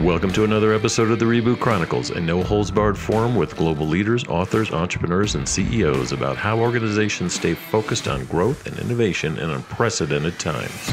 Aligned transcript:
Welcome 0.00 0.32
to 0.32 0.42
another 0.42 0.74
episode 0.74 1.12
of 1.12 1.20
the 1.20 1.24
Reboot 1.24 1.60
Chronicles, 1.60 2.10
a 2.10 2.20
no 2.20 2.42
holds 2.42 2.70
barred 2.70 2.98
forum 2.98 3.36
with 3.36 3.56
global 3.56 3.86
leaders, 3.86 4.26
authors, 4.26 4.72
entrepreneurs, 4.72 5.36
and 5.36 5.48
CEOs 5.48 6.10
about 6.10 6.36
how 6.36 6.58
organizations 6.58 7.32
stay 7.32 7.54
focused 7.54 8.08
on 8.08 8.24
growth 8.24 8.66
and 8.66 8.76
innovation 8.80 9.38
in 9.38 9.50
unprecedented 9.50 10.38
times. 10.40 10.90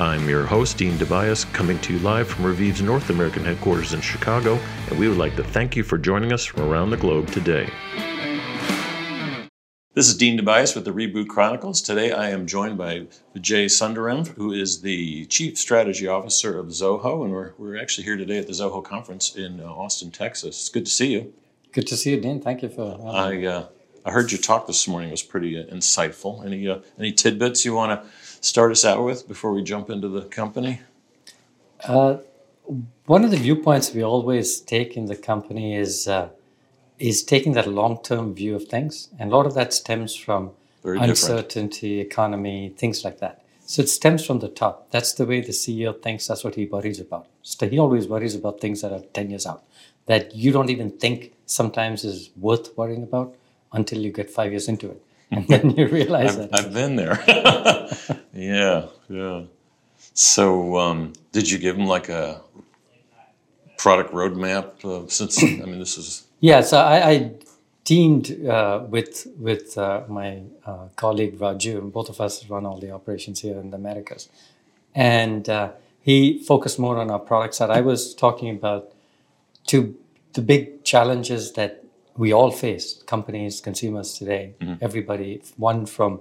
I'm 0.00 0.28
your 0.28 0.44
host, 0.44 0.76
Dean 0.76 0.98
DeBiase, 0.98 1.50
coming 1.52 1.78
to 1.78 1.92
you 1.92 2.00
live 2.00 2.26
from 2.26 2.46
Reviv's 2.46 2.82
North 2.82 3.08
American 3.08 3.44
headquarters 3.44 3.94
in 3.94 4.00
Chicago, 4.00 4.58
and 4.90 4.98
we 4.98 5.08
would 5.08 5.16
like 5.16 5.36
to 5.36 5.44
thank 5.44 5.76
you 5.76 5.84
for 5.84 5.96
joining 5.96 6.32
us 6.32 6.44
from 6.44 6.64
around 6.64 6.90
the 6.90 6.96
globe 6.96 7.28
today. 7.28 7.70
This 9.94 10.08
is 10.08 10.16
Dean 10.16 10.36
DeBiase 10.36 10.74
with 10.74 10.84
the 10.84 10.90
Reboot 10.90 11.28
Chronicles. 11.28 11.80
Today 11.80 12.10
I 12.10 12.30
am 12.30 12.48
joined 12.48 12.76
by 12.76 13.06
Jay 13.40 13.66
Sundaram, 13.66 14.26
who 14.26 14.50
is 14.50 14.80
the 14.80 15.24
Chief 15.26 15.56
Strategy 15.56 16.08
Officer 16.08 16.58
of 16.58 16.66
Zoho, 16.66 17.22
and 17.22 17.30
we're, 17.30 17.52
we're 17.58 17.80
actually 17.80 18.02
here 18.02 18.16
today 18.16 18.38
at 18.38 18.48
the 18.48 18.54
Zoho 18.54 18.82
conference 18.82 19.36
in 19.36 19.60
uh, 19.60 19.66
Austin, 19.66 20.10
Texas. 20.10 20.58
It's 20.62 20.68
good 20.68 20.86
to 20.86 20.90
see 20.90 21.12
you. 21.12 21.32
Good 21.70 21.86
to 21.86 21.96
see 21.96 22.10
you, 22.10 22.20
Dean. 22.20 22.40
Thank 22.40 22.62
you 22.62 22.70
for. 22.70 23.00
I 23.08 23.46
uh, 23.46 23.66
I 24.04 24.10
heard 24.10 24.32
your 24.32 24.40
talk 24.40 24.66
this 24.66 24.88
morning 24.88 25.10
it 25.10 25.12
was 25.12 25.22
pretty 25.22 25.56
uh, 25.56 25.72
insightful. 25.72 26.44
Any 26.44 26.68
uh, 26.68 26.80
any 26.98 27.12
tidbits 27.12 27.64
you 27.64 27.72
want 27.72 28.02
to 28.02 28.10
start 28.40 28.72
us 28.72 28.84
out 28.84 29.04
with 29.04 29.28
before 29.28 29.52
we 29.52 29.62
jump 29.62 29.90
into 29.90 30.08
the 30.08 30.22
company? 30.22 30.80
Uh, 31.84 32.16
one 33.06 33.24
of 33.24 33.30
the 33.30 33.36
viewpoints 33.36 33.94
we 33.94 34.02
always 34.02 34.60
take 34.60 34.96
in 34.96 35.06
the 35.06 35.14
company 35.14 35.76
is 35.76 36.08
uh, 36.08 36.30
is 36.98 37.22
taking 37.22 37.52
that 37.52 37.66
long 37.66 38.02
term 38.02 38.34
view 38.34 38.54
of 38.54 38.64
things. 38.64 39.08
And 39.18 39.32
a 39.32 39.36
lot 39.36 39.46
of 39.46 39.54
that 39.54 39.72
stems 39.72 40.14
from 40.14 40.52
Very 40.82 40.98
uncertainty, 40.98 42.00
economy, 42.00 42.74
things 42.76 43.04
like 43.04 43.18
that. 43.20 43.42
So 43.66 43.82
it 43.82 43.88
stems 43.88 44.24
from 44.24 44.40
the 44.40 44.48
top. 44.48 44.90
That's 44.90 45.14
the 45.14 45.24
way 45.24 45.40
the 45.40 45.52
CEO 45.52 46.00
thinks, 46.00 46.26
that's 46.26 46.44
what 46.44 46.54
he 46.54 46.66
worries 46.66 47.00
about. 47.00 47.26
So 47.42 47.68
he 47.68 47.78
always 47.78 48.06
worries 48.06 48.34
about 48.34 48.60
things 48.60 48.82
that 48.82 48.92
are 48.92 49.00
10 49.14 49.30
years 49.30 49.46
out, 49.46 49.64
that 50.06 50.34
you 50.34 50.52
don't 50.52 50.68
even 50.70 50.90
think 50.90 51.32
sometimes 51.46 52.04
is 52.04 52.30
worth 52.36 52.76
worrying 52.76 53.02
about 53.02 53.34
until 53.72 54.00
you 54.00 54.12
get 54.12 54.30
five 54.30 54.50
years 54.52 54.68
into 54.68 54.90
it. 54.90 55.02
And 55.30 55.48
then 55.48 55.70
you 55.70 55.86
realize 55.86 56.38
I've, 56.38 56.50
that. 56.50 56.60
I've 56.60 56.74
been 56.74 56.96
there. 56.96 57.18
yeah, 58.34 58.86
yeah. 59.08 59.44
So, 60.12 60.76
um, 60.78 61.14
did 61.32 61.50
you 61.50 61.58
give 61.58 61.76
him 61.76 61.86
like 61.86 62.08
a 62.08 62.42
product 63.78 64.12
roadmap? 64.12 64.84
Uh, 64.84 65.08
since 65.08 65.42
I 65.42 65.46
mean, 65.46 65.78
this 65.78 65.98
is 65.98 66.23
Yeah, 66.40 66.60
so 66.60 66.78
I, 66.78 67.10
I 67.10 67.30
teamed 67.84 68.46
uh, 68.46 68.84
with 68.88 69.26
with 69.38 69.76
uh, 69.78 70.02
my 70.08 70.42
uh, 70.66 70.88
colleague 70.96 71.38
Raju, 71.38 71.78
and 71.78 71.92
both 71.92 72.08
of 72.08 72.20
us 72.20 72.48
run 72.48 72.66
all 72.66 72.78
the 72.78 72.90
operations 72.90 73.40
here 73.40 73.58
in 73.58 73.70
the 73.70 73.76
Americas, 73.76 74.28
and 74.94 75.48
uh, 75.48 75.72
he 76.00 76.38
focused 76.42 76.78
more 76.78 76.98
on 76.98 77.10
our 77.10 77.18
product 77.18 77.54
side. 77.54 77.70
I 77.70 77.80
was 77.80 78.14
talking 78.14 78.50
about 78.50 78.92
two 79.66 79.96
the 80.34 80.42
big 80.42 80.84
challenges 80.84 81.52
that 81.52 81.84
we 82.16 82.32
all 82.32 82.50
face, 82.50 83.02
companies, 83.06 83.60
consumers 83.60 84.14
today, 84.18 84.54
everybody. 84.80 85.42
One 85.56 85.86
from 85.86 86.20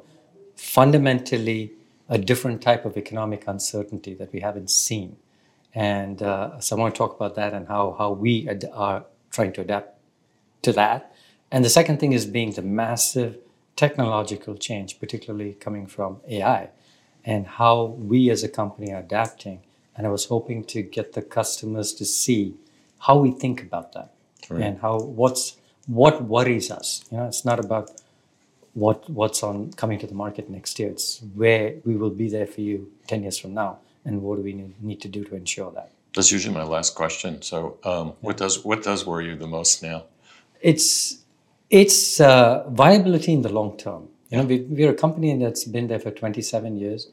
fundamentally 0.56 1.72
a 2.10 2.18
different 2.18 2.62
type 2.62 2.86
of 2.86 2.98
economic 2.98 3.48
uncertainty 3.48 4.14
that 4.16 4.32
we 4.32 4.40
haven't 4.42 4.70
seen, 4.70 5.18
and 5.74 6.22
uh, 6.22 6.60
so 6.60 6.76
I 6.76 6.80
want 6.80 6.94
to 6.96 6.98
talk 6.98 7.16
about 7.16 7.36
that 7.36 7.54
and 7.54 7.68
how 7.68 7.96
how 7.98 8.12
we 8.12 8.48
ad- 8.48 8.70
are 8.74 9.06
trying 9.32 9.52
to 9.54 9.62
adapt 9.62 9.90
to 10.64 10.74
that. 10.74 11.14
And 11.52 11.64
the 11.64 11.70
second 11.70 12.00
thing 12.00 12.14
is 12.14 12.26
being 12.26 12.52
the 12.54 12.62
massive 12.62 13.38
technological 13.76 14.56
change, 14.56 15.00
particularly 15.00 15.54
coming 15.54 15.88
from 15.88 16.20
AI, 16.28 16.70
and 17.26 17.46
how 17.48 17.86
we 17.86 18.30
as 18.30 18.44
a 18.44 18.50
company 18.50 18.92
are 18.92 19.00
adapting. 19.00 19.62
And 19.96 20.08
I 20.08 20.10
was 20.10 20.26
hoping 20.26 20.64
to 20.66 20.82
get 20.82 21.14
the 21.14 21.22
customers 21.22 21.94
to 21.94 22.06
see 22.06 22.56
how 23.00 23.18
we 23.18 23.32
think 23.32 23.62
about 23.62 23.94
that 23.94 24.14
and 24.50 24.80
how 24.80 25.00
what's 25.00 25.58
what 25.88 26.24
worries 26.24 26.72
us. 26.72 27.04
You 27.12 27.18
know, 27.18 27.28
it's 27.28 27.46
not 27.46 27.60
about 27.60 27.92
what 28.74 29.10
what's 29.10 29.44
on 29.44 29.72
coming 29.74 30.00
to 30.00 30.08
the 30.08 30.16
market 30.16 30.50
next 30.50 30.80
year. 30.80 30.90
It's 30.90 31.22
where 31.36 31.76
we 31.86 31.96
will 31.96 32.10
be 32.10 32.30
there 32.30 32.48
for 32.48 32.62
you 32.62 32.92
ten 33.08 33.22
years 33.22 33.38
from 33.38 33.54
now, 33.54 33.80
and 34.06 34.22
what 34.22 34.38
do 34.38 34.42
we 34.42 34.54
need, 34.82 35.02
to 35.02 35.08
do 35.08 35.24
to 35.26 35.36
ensure 35.36 35.72
that. 35.72 35.92
that's 36.16 36.32
usually 36.32 36.54
my 36.54 36.64
last 36.64 36.96
question. 36.96 37.42
So, 37.42 37.78
um, 37.84 38.14
what 38.22 38.38
does 38.38 38.64
what 38.64 38.84
does 38.84 39.06
worry 39.06 39.28
you 39.28 39.36
the 39.36 39.48
most 39.48 39.84
now? 39.84 40.06
It's 40.64 41.18
it's 41.70 42.20
uh, 42.20 42.68
viability 42.70 43.34
in 43.34 43.42
the 43.42 43.50
long 43.50 43.78
term. 43.78 44.08
You 44.30 44.38
know, 44.38 44.46
we, 44.46 44.62
we're 44.62 44.92
a 44.92 44.96
company 44.96 45.36
that's 45.38 45.66
been 45.66 45.88
there 45.88 46.00
for 46.00 46.10
27 46.10 46.78
years. 46.78 47.10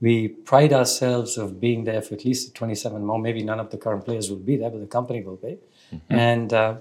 We 0.00 0.28
pride 0.28 0.72
ourselves 0.72 1.36
of 1.36 1.60
being 1.60 1.84
there 1.84 2.02
for 2.02 2.14
at 2.14 2.24
least 2.24 2.54
27 2.54 3.04
more. 3.04 3.18
Maybe 3.18 3.42
none 3.44 3.60
of 3.60 3.70
the 3.70 3.76
current 3.76 4.04
players 4.04 4.28
will 4.28 4.38
be 4.38 4.56
there, 4.56 4.70
but 4.70 4.80
the 4.80 4.86
company 4.86 5.22
will 5.22 5.36
be. 5.36 5.58
And 6.08 6.52
uh, 6.52 6.80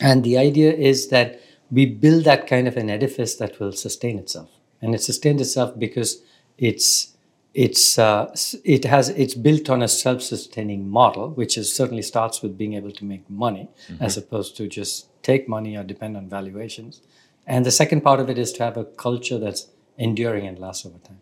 and 0.00 0.24
the 0.24 0.38
idea 0.38 0.72
is 0.72 1.08
that 1.08 1.40
we 1.70 1.84
build 1.84 2.24
that 2.24 2.46
kind 2.46 2.66
of 2.66 2.76
an 2.76 2.88
edifice 2.88 3.36
that 3.36 3.60
will 3.60 3.72
sustain 3.72 4.18
itself, 4.18 4.48
and 4.80 4.94
it 4.94 5.02
sustains 5.02 5.40
itself 5.40 5.78
because 5.78 6.22
it's 6.56 7.14
it's 7.54 7.98
uh, 7.98 8.34
it 8.64 8.84
has 8.84 9.08
it's 9.10 9.34
built 9.34 9.68
on 9.68 9.82
a 9.82 9.88
self-sustaining 9.88 10.88
model, 10.88 11.30
which 11.30 11.58
is 11.58 11.74
certainly 11.74 12.02
starts 12.02 12.42
with 12.42 12.56
being 12.56 12.74
able 12.74 12.92
to 12.92 13.04
make 13.04 13.28
money 13.28 13.68
as 13.98 14.16
opposed 14.16 14.56
to 14.58 14.68
just 14.68 15.08
take 15.22 15.48
money 15.48 15.76
or 15.76 15.82
depend 15.82 16.16
on 16.16 16.28
valuations. 16.28 17.02
And 17.46 17.66
the 17.66 17.70
second 17.72 18.02
part 18.02 18.20
of 18.20 18.30
it 18.30 18.38
is 18.38 18.52
to 18.52 18.62
have 18.62 18.76
a 18.76 18.84
culture 18.84 19.38
that's 19.38 19.66
enduring 19.98 20.46
and 20.46 20.58
lasts 20.58 20.86
over 20.86 20.98
time. 20.98 21.20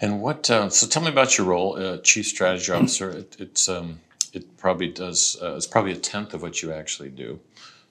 And 0.00 0.22
what? 0.22 0.48
Uh, 0.48 0.70
so, 0.70 0.86
tell 0.86 1.02
me 1.02 1.08
about 1.08 1.36
your 1.36 1.46
role, 1.48 1.76
uh, 1.76 1.98
Chief 1.98 2.26
Strategy 2.26 2.72
Officer. 2.72 3.10
It, 3.10 3.36
it's 3.38 3.68
um, 3.68 4.00
it 4.32 4.56
probably 4.56 4.88
does. 4.88 5.36
Uh, 5.42 5.56
it's 5.56 5.66
probably 5.66 5.92
a 5.92 5.96
tenth 5.96 6.32
of 6.32 6.42
what 6.42 6.62
you 6.62 6.72
actually 6.72 7.10
do. 7.10 7.40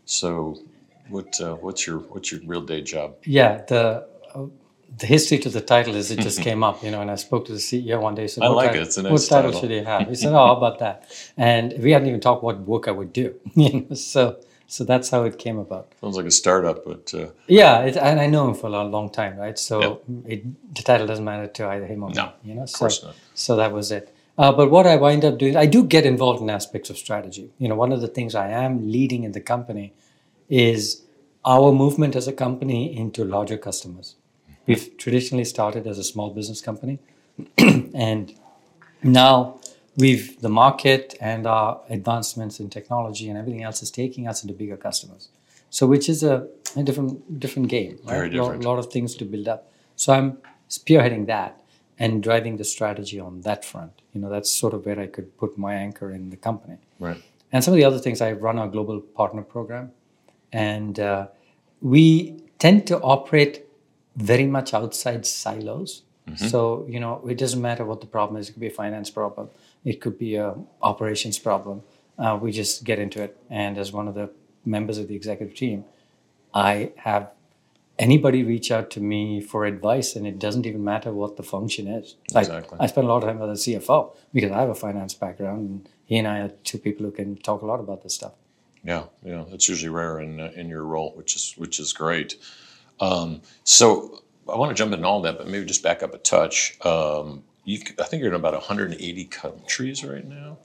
So, 0.05 0.59
what 1.09 1.39
uh, 1.41 1.55
what's 1.55 1.85
your 1.85 1.99
what's 1.99 2.31
your 2.31 2.41
real 2.45 2.61
day 2.61 2.81
job? 2.81 3.15
Yeah, 3.25 3.61
the 3.67 4.07
the 4.97 5.05
history 5.05 5.37
to 5.39 5.49
the 5.49 5.61
title 5.61 5.95
is 5.95 6.11
it 6.11 6.19
just 6.19 6.41
came 6.49 6.63
up, 6.63 6.83
you 6.83 6.91
know, 6.91 7.01
and 7.01 7.11
I 7.11 7.15
spoke 7.15 7.45
to 7.45 7.51
the 7.53 7.59
CEO 7.59 8.01
one 8.01 8.15
day. 8.15 8.27
Said, 8.27 8.43
I 8.43 8.49
what 8.49 8.57
like 8.57 8.67
title- 8.67 8.81
it. 8.81 8.85
It's 8.87 8.97
a 8.97 9.03
nice 9.03 9.11
What 9.11 9.21
title, 9.29 9.51
title." 9.51 9.59
should 9.61 9.71
he 9.71 9.83
have? 9.83 10.07
He 10.09 10.15
said, 10.15 10.33
"Oh, 10.37 10.47
how 10.47 10.55
about 10.55 10.79
that?" 10.79 11.03
And 11.37 11.73
we 11.79 11.91
hadn't 11.91 12.07
even 12.07 12.19
talked 12.19 12.43
what 12.43 12.59
work 12.61 12.87
I 12.87 12.91
would 12.91 13.13
do. 13.13 13.35
you 13.55 13.85
know, 13.89 13.95
so 13.95 14.37
so 14.67 14.83
that's 14.83 15.09
how 15.09 15.23
it 15.23 15.39
came 15.39 15.57
about. 15.57 15.93
Sounds 15.99 16.15
like 16.15 16.25
a 16.27 16.31
startup, 16.31 16.85
but 16.85 17.11
uh, 17.13 17.27
Yeah, 17.47 17.79
it, 17.85 17.97
and 17.97 18.19
I 18.19 18.27
know 18.27 18.47
him 18.47 18.53
for 18.53 18.67
a 18.67 18.83
long, 18.83 19.09
time, 19.09 19.35
right? 19.37 19.57
So 19.57 20.01
it, 20.25 20.43
the 20.75 20.83
title 20.83 21.07
doesn't 21.07 21.25
matter 21.25 21.47
to 21.47 21.67
either 21.67 21.87
him 21.87 22.03
or 22.03 22.11
No, 22.11 22.25
me. 22.25 22.31
You 22.43 22.55
know, 22.55 22.63
of 22.63 22.73
course 22.73 23.03
not. 23.03 23.15
So 23.33 23.55
that 23.55 23.71
was 23.71 23.91
it. 23.91 24.13
Uh, 24.37 24.51
but 24.51 24.69
what 24.71 24.85
I 24.87 24.95
wind 24.95 25.25
up 25.25 25.37
doing, 25.39 25.55
I 25.57 25.65
do 25.65 25.83
get 25.83 26.05
involved 26.05 26.41
in 26.41 26.49
aspects 26.49 26.89
of 26.91 26.97
strategy. 26.97 27.51
You 27.57 27.67
know, 27.67 27.75
one 27.75 27.91
of 27.91 27.99
the 28.01 28.07
things 28.07 28.35
I 28.35 28.49
am 28.49 28.91
leading 28.91 29.23
in 29.23 29.31
the 29.33 29.41
company 29.41 29.91
is 30.49 31.01
our 31.45 31.71
movement 31.71 32.15
as 32.15 32.27
a 32.27 32.33
company 32.33 32.95
into 32.95 33.25
larger 33.25 33.57
customers. 33.57 34.15
We've 34.69 34.97
traditionally 34.97 35.45
started 35.45 35.87
as 35.87 35.97
a 35.97 36.03
small 36.03 36.29
business 36.29 36.61
company, 36.61 36.99
and 37.57 38.35
now 39.01 39.59
we've 39.97 40.39
the 40.41 40.49
market 40.49 41.15
and 41.19 41.47
our 41.47 41.81
advancements 41.89 42.59
in 42.59 42.69
technology 42.69 43.29
and 43.29 43.37
everything 43.37 43.63
else 43.63 43.81
is 43.81 43.89
taking 43.89 44.27
us 44.27 44.43
into 44.43 44.53
bigger 44.53 44.77
customers. 44.77 45.29
So, 45.71 45.87
which 45.87 46.07
is 46.07 46.21
a, 46.21 46.47
a 46.75 46.83
different 46.83 47.39
different 47.39 47.69
game, 47.69 47.97
right? 48.03 48.13
Very 48.13 48.29
different. 48.29 48.63
A 48.63 48.69
lot 48.69 48.77
of 48.77 48.91
things 48.91 49.15
to 49.15 49.25
build 49.25 49.47
up. 49.47 49.71
So 49.95 50.13
I'm 50.13 50.37
spearheading 50.69 51.25
that 51.25 51.59
and 51.97 52.21
driving 52.21 52.57
the 52.57 52.63
strategy 52.63 53.19
on 53.19 53.41
that 53.41 53.65
front. 53.65 54.03
You 54.13 54.21
know, 54.21 54.29
that's 54.29 54.51
sort 54.51 54.75
of 54.75 54.85
where 54.85 54.99
I 54.99 55.07
could 55.07 55.35
put 55.37 55.57
my 55.57 55.73
anchor 55.73 56.11
in 56.11 56.29
the 56.29 56.37
company. 56.37 56.77
right. 56.99 57.21
And 57.51 57.63
some 57.63 57.73
of 57.73 57.77
the 57.77 57.85
other 57.85 57.97
things, 57.97 58.21
I 58.21 58.33
run 58.33 58.59
our 58.59 58.67
global 58.67 58.99
partner 59.01 59.41
program, 59.41 59.91
and 60.53 60.99
uh, 60.99 61.29
we 61.81 62.43
tend 62.59 62.85
to 62.85 62.99
operate 62.99 63.65
very 64.19 64.45
much 64.45 64.73
outside 64.73 65.25
silos. 65.25 66.03
So 66.35 66.85
you 66.87 66.99
know, 66.99 67.25
it 67.27 67.39
doesn't 67.39 67.59
matter 67.59 67.83
what 67.83 68.01
the 68.01 68.07
problem 68.07 68.39
is. 68.39 68.49
It 68.49 68.53
could 68.53 68.59
be 68.59 68.67
a 68.67 68.77
finance 68.83 69.09
problem. 69.09 69.49
It 69.83 69.99
could 69.99 70.19
be 70.19 70.35
a 70.35 70.55
operations 70.79 71.39
problem. 71.39 71.81
Uh, 72.19 72.37
we 72.39 72.51
just 72.51 72.83
get 72.83 72.99
into 72.99 73.23
it. 73.23 73.35
And 73.49 73.79
as 73.79 73.91
one 73.91 74.07
of 74.07 74.13
the 74.13 74.29
members 74.63 74.99
of 74.99 75.07
the 75.07 75.15
executive 75.15 75.55
team, 75.55 75.85
I 76.53 76.91
have 76.97 77.31
anybody 77.97 78.43
reach 78.43 78.71
out 78.71 78.91
to 78.91 79.01
me 79.01 79.41
for 79.41 79.65
advice, 79.65 80.15
and 80.15 80.27
it 80.27 80.37
doesn't 80.37 80.65
even 80.65 80.83
matter 80.83 81.11
what 81.11 81.35
the 81.35 81.43
function 81.43 81.87
is. 81.87 82.15
Like 82.31 82.45
Exactly. 82.45 82.77
I 82.79 82.85
spend 82.87 83.07
a 83.07 83.09
lot 83.09 83.23
of 83.23 83.29
time 83.29 83.39
with 83.39 83.49
the 83.49 83.73
CFO 83.73 84.15
because 84.33 84.51
I 84.51 84.59
have 84.59 84.69
a 84.69 84.75
finance 84.75 85.15
background, 85.15 85.69
and 85.69 85.89
he 86.05 86.17
and 86.17 86.27
I 86.27 86.39
are 86.39 86.49
two 86.63 86.77
people 86.77 87.05
who 87.05 87.11
can 87.11 87.37
talk 87.37 87.61
a 87.61 87.65
lot 87.65 87.79
about 87.79 88.03
this 88.03 88.13
stuff. 88.13 88.33
Yeah, 88.83 89.05
yeah, 89.23 89.45
that's 89.49 89.67
usually 89.67 89.89
rare 89.89 90.19
in 90.19 90.39
uh, 90.39 90.51
in 90.55 90.69
your 90.69 90.83
role, 90.83 91.11
which 91.15 91.35
is 91.35 91.53
which 91.57 91.79
is 91.79 91.91
great. 91.91 92.35
Um, 92.99 93.41
so 93.63 94.23
I 94.47 94.57
want 94.57 94.69
to 94.69 94.75
jump 94.75 94.93
into 94.93 95.07
all 95.07 95.21
that, 95.21 95.37
but 95.37 95.47
maybe 95.47 95.65
just 95.65 95.83
back 95.83 96.03
up 96.03 96.13
a 96.13 96.17
touch. 96.17 96.77
Um, 96.85 97.43
you, 97.65 97.79
I 97.99 98.03
think 98.03 98.21
you're 98.21 98.31
in 98.31 98.35
about 98.35 98.53
180 98.53 99.25
countries 99.25 100.03
right 100.03 100.27
now. 100.27 100.57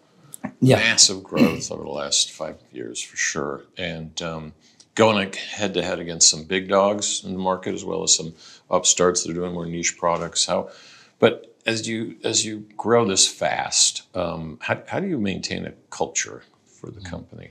Yeah. 0.60 0.76
Massive 0.76 1.22
growth 1.22 1.70
over 1.70 1.82
the 1.82 1.90
last 1.90 2.30
five 2.30 2.56
years 2.70 3.00
for 3.00 3.16
sure, 3.16 3.62
and 3.78 4.20
um, 4.20 4.52
going 4.94 5.32
head 5.32 5.74
to 5.74 5.82
head 5.82 5.98
against 5.98 6.28
some 6.30 6.44
big 6.44 6.68
dogs 6.68 7.24
in 7.24 7.32
the 7.32 7.38
market 7.38 7.74
as 7.74 7.84
well 7.84 8.02
as 8.02 8.14
some 8.14 8.34
upstarts 8.70 9.22
that 9.22 9.30
are 9.30 9.34
doing 9.34 9.54
more 9.54 9.66
niche 9.66 9.96
products. 9.96 10.46
How, 10.46 10.70
but 11.18 11.54
as 11.66 11.88
you 11.88 12.16
as 12.24 12.44
you 12.44 12.66
grow 12.76 13.06
this 13.06 13.26
fast, 13.26 14.02
um, 14.14 14.58
how, 14.60 14.82
how 14.86 15.00
do 15.00 15.06
you 15.06 15.18
maintain 15.18 15.66
a 15.66 15.72
culture 15.90 16.42
for 16.66 16.90
the 16.90 17.00
company? 17.00 17.50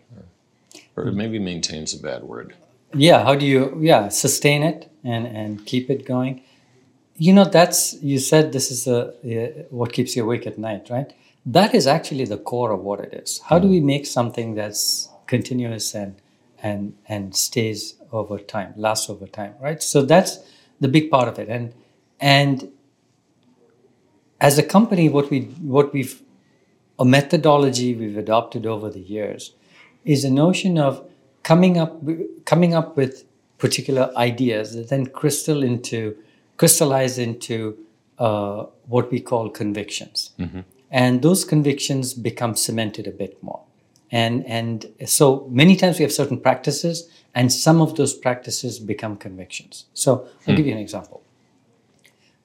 Or, 0.96 1.08
or 1.08 1.12
maybe 1.12 1.40
maintain's 1.40 1.94
a 1.94 2.00
bad 2.00 2.24
word. 2.24 2.56
Yeah 2.94 3.24
how 3.24 3.36
do 3.36 3.46
you 3.46 3.78
yeah 3.82 4.10
sustain 4.10 4.64
it 4.64 4.92
and 5.04 5.28
and 5.28 5.66
keep 5.66 5.90
it 5.90 6.06
going? 6.06 6.42
You 7.16 7.34
know 7.34 7.46
that's 7.46 8.02
you 8.02 8.20
said 8.20 8.52
this 8.52 8.72
is 8.72 8.88
a, 8.88 9.10
uh, 9.10 9.64
what 9.70 9.94
keeps 9.94 10.16
you 10.16 10.24
awake 10.24 10.48
at 10.48 10.58
night 10.58 10.88
right? 10.90 11.14
That 11.46 11.76
is 11.76 11.88
actually 11.88 12.26
the 12.26 12.38
core 12.38 12.72
of 12.72 12.82
what 12.82 13.00
it 13.00 13.14
is. 13.14 13.42
How 13.46 13.60
do 13.60 13.68
we 13.68 13.80
make 13.80 14.06
something 14.06 14.56
that's 14.56 15.10
continuous 15.28 15.94
and 15.94 16.16
and 16.62 16.96
and 17.08 17.36
stays 17.36 17.96
over 18.12 18.38
time 18.40 18.74
lasts 18.76 19.10
over 19.10 19.28
time 19.28 19.56
right? 19.62 19.82
So 19.82 20.02
that's 20.02 20.40
the 20.80 20.88
big 20.88 21.10
part 21.10 21.28
of 21.28 21.40
it. 21.40 21.50
And 21.50 21.74
and 22.20 22.72
as 24.40 24.58
a 24.58 24.64
company 24.64 25.10
what 25.10 25.30
we 25.30 25.42
what 25.62 25.94
we've 25.94 26.22
a 27.00 27.06
methodology 27.06 27.96
we've 27.96 28.18
adopted 28.18 28.66
over 28.66 28.90
the 28.90 29.00
years 29.00 29.54
is 30.06 30.24
a 30.24 30.30
notion 30.30 30.78
of 30.78 31.08
coming 31.44 31.78
up 31.78 32.02
coming 32.46 32.74
up 32.74 32.98
with 32.98 33.26
particular 33.58 34.12
ideas 34.18 34.74
that 34.76 34.90
then 34.90 35.06
crystal 35.06 35.64
into 35.64 36.18
crystallize 36.58 37.18
into 37.18 37.78
uh, 38.20 38.66
what 38.88 39.12
we 39.12 39.20
call 39.20 39.50
convictions. 39.50 40.32
And 40.92 41.22
those 41.22 41.44
convictions 41.44 42.14
become 42.14 42.56
cemented 42.56 43.08
a 43.08 43.12
bit 43.12 43.42
more. 43.42 43.62
And 44.12 44.46
and 44.46 44.86
so 45.06 45.48
many 45.50 45.76
times 45.76 45.98
we 45.98 46.04
have 46.04 46.12
certain 46.12 46.40
practices 46.40 47.10
and 47.34 47.52
some 47.52 47.82
of 47.82 47.96
those 47.96 48.14
practices 48.14 48.80
become 48.80 49.18
convictions. 49.18 49.86
So 49.94 50.28
i'll 50.48 50.56
give 50.56 50.68
you 50.68 50.74
an 50.74 50.78
example. 50.78 51.24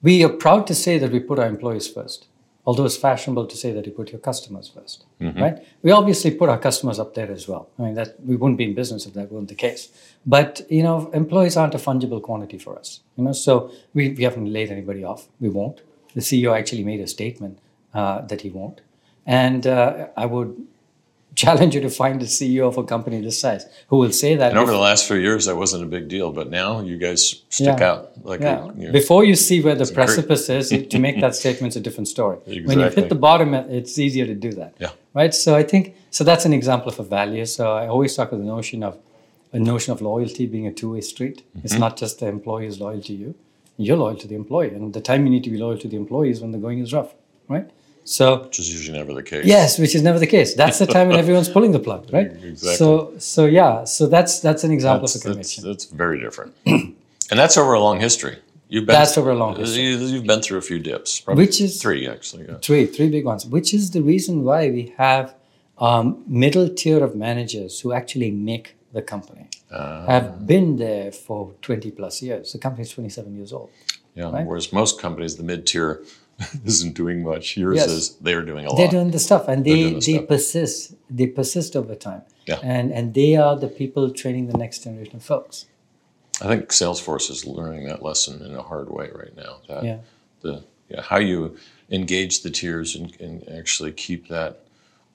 We 0.01 0.23
are 0.23 0.29
proud 0.29 0.65
to 0.67 0.75
say 0.75 0.97
that 0.97 1.11
we 1.11 1.19
put 1.19 1.37
our 1.39 1.47
employees 1.47 1.87
first 1.87 2.28
although 2.69 2.85
it's 2.89 3.01
fashionable 3.07 3.45
to 3.51 3.57
say 3.63 3.69
that 3.75 3.83
you 3.87 3.93
put 3.99 4.11
your 4.13 4.21
customers 4.29 4.67
1st 4.77 4.97
right? 5.43 5.57
We 5.85 5.91
obviously 5.99 6.31
put 6.41 6.49
our 6.53 6.61
customers 6.67 6.97
up 7.03 7.11
there 7.17 7.31
as 7.37 7.47
well. 7.51 7.63
I 7.77 7.81
mean 7.85 7.95
that 7.99 8.09
we 8.29 8.35
wouldn't 8.39 8.59
be 8.61 8.67
in 8.69 8.75
business 8.81 9.05
if 9.07 9.13
that 9.17 9.31
weren't 9.31 9.49
the 9.55 9.61
case. 9.67 9.83
But 10.35 10.51
you 10.77 10.83
know 10.87 10.97
employees 11.21 11.55
aren't 11.61 11.75
a 11.79 11.81
fungible 11.89 12.21
quantity 12.29 12.59
for 12.65 12.73
us 12.81 12.89
you 13.17 13.23
know? 13.25 13.35
So 13.47 13.53
we, 13.95 14.03
we 14.17 14.23
haven't 14.23 14.51
laid 14.57 14.69
anybody 14.77 15.03
off. 15.11 15.21
We 15.39 15.49
won't. 15.49 15.81
The 16.17 16.21
ceo 16.21 16.51
actually 16.59 16.85
made 16.91 17.01
a 17.07 17.07
statement 17.07 17.55
uh, 17.99 18.21
that 18.29 18.41
he 18.41 18.49
won't. 18.59 18.79
And 19.25 19.67
uh, 19.67 20.07
i 20.23 20.25
would 20.25 20.51
challenge 21.35 21.73
you 21.75 21.81
to 21.81 21.89
find 21.89 22.21
a 22.21 22.25
ceo 22.25 22.67
of 22.67 22.77
a 22.77 22.83
company 22.83 23.21
this 23.21 23.39
size 23.39 23.65
who 23.87 23.97
will 23.97 24.11
say 24.11 24.35
that 24.35 24.49
And 24.51 24.59
over 24.59 24.71
the 24.71 24.77
last 24.77 25.07
few 25.07 25.17
years, 25.17 25.45
that 25.45 25.55
wasn't 25.55 25.83
a 25.83 25.85
big 25.85 26.07
deal, 26.09 26.31
but 26.31 26.49
now 26.49 26.81
you 26.81 26.97
guys 26.97 27.43
stick 27.49 27.79
Yeah. 27.79 27.89
out 27.89 28.25
like 28.25 28.41
Yeah. 28.41 28.65
a, 28.65 28.65
you 28.79 28.85
know, 28.87 28.91
Before 28.91 29.23
you 29.23 29.35
see 29.35 29.61
where 29.61 29.75
the 29.75 29.85
precipice 29.99 30.49
is, 30.49 30.69
to 30.93 30.99
make 30.99 31.21
that 31.21 31.35
statement, 31.35 31.67
it's 31.71 31.75
a 31.77 31.85
different 31.87 32.07
story. 32.07 32.37
When 32.65 32.79
you 32.79 32.89
hit 32.89 33.07
the 33.09 33.15
bottom, 33.29 33.53
it's 33.53 33.97
easier 33.97 34.25
to 34.25 34.35
do 34.35 34.51
that. 34.53 34.73
Yeah. 34.79 34.91
Right. 35.13 35.33
So 35.33 35.55
I 35.55 35.63
think 35.63 35.95
so. 36.11 36.23
That's 36.23 36.45
an 36.45 36.53
example 36.53 36.89
of 36.93 36.99
a 36.99 37.03
value. 37.03 37.45
So 37.45 37.63
I 37.81 37.87
always 37.87 38.15
talk 38.15 38.31
of 38.31 38.39
the 38.39 38.45
notion 38.45 38.83
of 38.83 38.97
a 39.51 39.59
notion 39.59 39.91
of 39.93 40.01
loyalty 40.01 40.45
being 40.45 40.67
a 40.67 40.73
two-way 40.79 41.01
street. 41.01 41.37
It's 41.63 41.73
Mm-hmm. 41.73 41.79
not 41.85 41.97
just 41.97 42.19
the 42.19 42.27
employee 42.27 42.67
is 42.67 42.79
loyal 42.79 43.01
to 43.09 43.13
you; 43.21 43.29
you're 43.77 43.97
loyal 44.05 44.15
to 44.23 44.27
the 44.27 44.35
employee, 44.43 44.73
and 44.75 44.93
the 44.93 45.01
time 45.09 45.21
you 45.25 45.31
need 45.35 45.43
to 45.45 45.49
be 45.55 45.57
loyal 45.65 45.77
to 45.83 45.87
the 45.87 45.97
employee 46.03 46.29
is 46.35 46.39
when 46.41 46.51
the 46.55 46.59
going 46.65 46.79
is 46.85 46.91
rough. 46.97 47.11
Right. 47.47 47.67
So 48.17 48.25
which 48.43 48.57
is 48.59 48.67
usually 48.73 48.97
never 48.97 49.13
the 49.13 49.27
case. 49.31 49.45
Yes, 49.45 49.77
which 49.81 49.93
is 49.97 50.01
never 50.01 50.19
the 50.25 50.31
case. 50.37 50.49
That's 50.61 50.79
the 50.83 50.87
time 50.95 51.05
when 51.09 51.19
everyone's 51.23 51.49
pulling 51.55 51.71
the 51.77 51.83
plug, 51.87 52.01
right? 52.17 52.31
Exactly. 52.51 52.75
So, 52.81 53.13
so 53.19 53.41
yeah, 53.59 53.83
so 53.95 54.01
that's 54.15 54.33
that's 54.47 54.63
an 54.67 54.71
example 54.77 55.01
That's, 55.07 55.15
of 55.15 55.21
a 55.21 55.35
that's, 55.35 55.53
conviction. 55.55 55.63
that's 55.69 55.85
very 56.03 56.19
different. 56.25 56.51
and 56.65 57.37
that's 57.41 57.55
over 57.61 57.73
a 57.73 57.79
long 57.87 57.99
history. 57.99 58.37
You've 58.71 58.85
been 58.85 58.93
That's 58.99 59.17
over 59.17 59.31
a 59.31 59.35
long 59.43 59.55
history. 59.55 59.81
You, 59.83 59.97
you've 60.13 60.27
been 60.33 60.41
through 60.45 60.59
a 60.59 60.61
few 60.71 60.77
dips, 60.91 61.09
probably 61.21 61.43
Which 61.45 61.59
is- 61.65 61.81
three 61.81 62.03
actually. 62.15 62.45
Yeah. 62.47 62.57
Three, 62.67 62.85
three 62.85 63.09
big 63.09 63.25
ones, 63.25 63.41
which 63.55 63.73
is 63.73 63.83
the 63.97 64.03
reason 64.13 64.43
why 64.43 64.61
we 64.77 64.83
have 64.97 65.33
um, 65.79 66.05
middle 66.27 66.67
tier 66.79 67.03
of 67.03 67.15
managers 67.15 67.79
who 67.81 67.89
actually 67.99 68.29
make 68.51 68.65
the 68.97 69.01
company 69.13 69.45
Uh, 69.71 70.05
have 70.13 70.27
been 70.53 70.77
there 70.85 71.11
for 71.11 71.39
20 71.61 71.91
plus 71.99 72.15
years. 72.27 72.45
The 72.53 72.59
company 72.65 72.83
is 72.87 72.91
27 72.91 73.35
years 73.39 73.51
old. 73.53 73.69
yeah. 74.15 74.31
right? 74.35 74.45
Whereas 74.47 74.67
most 74.81 74.93
companies, 75.01 75.33
the 75.41 75.43
mid 75.51 75.61
tier 75.69 75.91
isn't 76.65 76.93
doing 76.95 77.23
much. 77.23 77.57
Yours 77.57 77.77
Yes. 77.77 77.89
is 77.89 78.15
they're 78.17 78.43
doing 78.45 78.65
a 78.65 78.69
lot. 78.69 78.77
They're 78.77 78.87
doing 78.87 79.11
the 79.11 79.19
stuff 79.19 79.47
and 79.47 79.65
they, 79.65 79.83
the 79.83 79.93
they 79.95 80.13
stuff. 80.15 80.27
persist. 80.27 80.93
They 81.09 81.27
persist 81.27 81.75
over 81.75 81.95
time. 81.95 82.21
Yeah. 82.47 82.59
And, 82.63 82.91
and 82.91 83.13
they 83.13 83.35
are 83.35 83.55
the 83.57 83.67
people 83.67 84.09
training 84.11 84.47
the 84.47 84.57
next 84.57 84.83
generation 84.83 85.17
of 85.17 85.23
folks. 85.23 85.65
I 86.41 86.47
think 86.47 86.69
Salesforce 86.69 87.29
is 87.29 87.45
learning 87.45 87.87
that 87.87 88.01
lesson 88.01 88.41
in 88.45 88.55
a 88.55 88.61
hard 88.63 88.89
way 88.89 89.09
right 89.13 89.35
now. 89.35 89.57
That 89.67 89.83
Yeah. 89.83 89.97
the 90.41 90.63
yeah, 90.89 91.01
how 91.01 91.17
you 91.19 91.55
engage 91.91 92.41
the 92.41 92.49
tiers 92.49 92.95
and, 92.95 93.15
and 93.21 93.47
actually 93.49 93.91
keep 93.91 94.27
that 94.29 94.63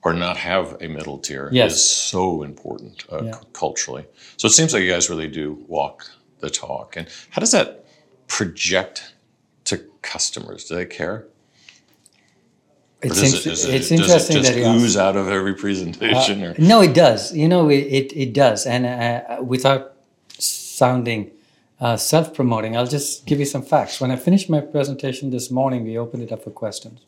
or 0.03 0.13
not 0.13 0.37
have 0.37 0.77
a 0.81 0.87
middle 0.87 1.17
tier 1.17 1.49
Yes. 1.51 1.73
is 1.73 1.83
so 1.89 2.43
important 2.43 3.03
uh, 3.11 3.23
Yeah. 3.23 3.31
c- 3.33 3.39
culturally. 3.53 4.05
So 4.37 4.45
it 4.47 4.51
seems 4.51 4.71
like 4.73 4.83
you 4.83 4.91
guys 4.91 5.09
really 5.09 5.27
do 5.27 5.65
walk 5.67 6.09
the 6.39 6.49
talk. 6.49 6.95
And 6.95 7.07
how 7.31 7.39
does 7.39 7.51
that 7.51 7.85
project 8.27 9.14
customers? 10.13 10.65
Do 10.65 10.75
they 10.75 10.85
care? 10.85 11.17
It's, 13.01 13.21
it, 13.21 13.45
it- 13.45 13.75
it's 13.75 13.89
does 13.89 13.91
interesting 13.91 14.37
it 14.37 14.39
just 14.41 14.53
that 14.53 14.59
you 14.59 14.65
ooze 14.83 14.97
out 14.97 15.15
of 15.15 15.27
every 15.27 15.53
presentation? 15.53 16.43
or 16.43 16.55
No, 16.57 16.81
it 16.81 16.93
does. 16.93 17.35
You 17.35 17.47
know, 17.47 17.69
it, 17.69 17.83
it, 17.99 18.07
it 18.23 18.33
does. 18.33 18.65
And 18.65 18.85
uh, 18.85 19.43
without 19.43 19.93
sounding 20.39 21.31
uh, 21.79 21.97
self 21.97 22.33
promoting, 22.33 22.75
I'll 22.77 22.87
just 22.87 23.25
give 23.25 23.39
you 23.39 23.45
some 23.45 23.61
facts. 23.61 23.99
When 24.01 24.11
I 24.11 24.15
finished 24.15 24.49
my 24.49 24.61
presentation 24.61 25.29
this 25.29 25.51
morning, 25.51 25.83
we 25.83 25.97
opened 25.97 26.23
it 26.23 26.31
up 26.31 26.43
for 26.43 26.51
questions. 26.51 27.01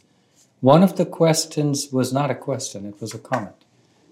One 0.61 0.83
of 0.83 0.97
the 0.97 1.05
questions 1.05 1.89
was 1.91 2.11
not 2.11 2.29
a 2.31 2.35
question, 2.35 2.85
it 2.85 2.99
was 2.99 3.13
a 3.13 3.19
comment. 3.19 3.55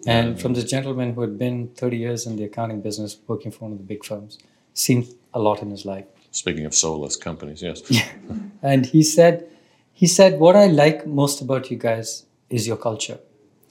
And 0.08 0.40
from 0.40 0.54
the 0.54 0.62
gentleman 0.64 1.16
who 1.16 1.22
had 1.22 1.36
been 1.40 1.70
30 1.70 1.98
years 1.98 2.28
in 2.28 2.36
the 2.36 2.44
accounting 2.44 2.80
business, 2.82 3.18
working 3.28 3.52
for 3.52 3.62
one 3.66 3.72
of 3.72 3.80
the 3.80 3.84
big 3.84 4.06
firms, 4.06 4.38
seen 4.76 5.08
a 5.34 5.40
lot 5.40 5.64
in 5.64 5.72
his 5.72 5.84
life. 5.84 6.06
Speaking 6.36 6.66
of 6.66 6.74
soulless 6.76 7.16
companies, 7.16 7.62
yes. 7.62 7.82
And 8.62 8.86
he 8.86 9.04
said, 9.04 9.48
he 9.94 10.08
said, 10.08 10.32
what 10.40 10.56
I 10.56 10.68
like 10.84 11.08
most 11.08 11.40
about 11.46 11.72
you 11.72 11.78
guys 11.78 12.26
is 12.50 12.68
your 12.68 12.78
culture. 12.78 13.20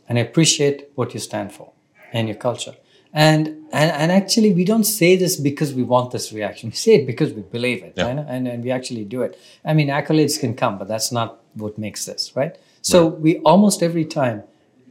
And 0.08 0.18
I 0.18 0.22
appreciate 0.22 0.78
what 0.94 1.12
you 1.14 1.20
stand 1.20 1.52
for 1.52 1.72
and 2.12 2.26
your 2.26 2.38
culture. 2.48 2.74
And, 3.12 3.42
and, 3.80 3.90
and 4.00 4.10
actually, 4.10 4.52
we 4.54 4.64
don't 4.64 4.84
say 5.00 5.14
this 5.16 5.36
because 5.36 5.74
we 5.74 5.82
want 5.82 6.10
this 6.10 6.32
reaction. 6.32 6.70
We 6.70 6.76
say 6.76 6.94
it 7.00 7.06
because 7.06 7.32
we 7.38 7.42
believe 7.42 7.82
it, 7.84 7.92
Yeah. 7.96 8.06
right? 8.06 8.24
and, 8.34 8.48
and 8.48 8.64
we 8.64 8.70
actually 8.70 9.04
do 9.04 9.20
it. 9.22 9.38
I 9.64 9.72
mean, 9.74 9.88
accolades 9.88 10.40
can 10.40 10.54
come, 10.54 10.78
but 10.78 10.88
that's 10.88 11.12
not 11.12 11.40
what 11.54 11.76
makes 11.78 12.06
this, 12.06 12.34
right? 12.34 12.56
So 12.80 13.06
we 13.06 13.38
almost 13.40 13.82
every 13.82 14.06
time, 14.06 14.42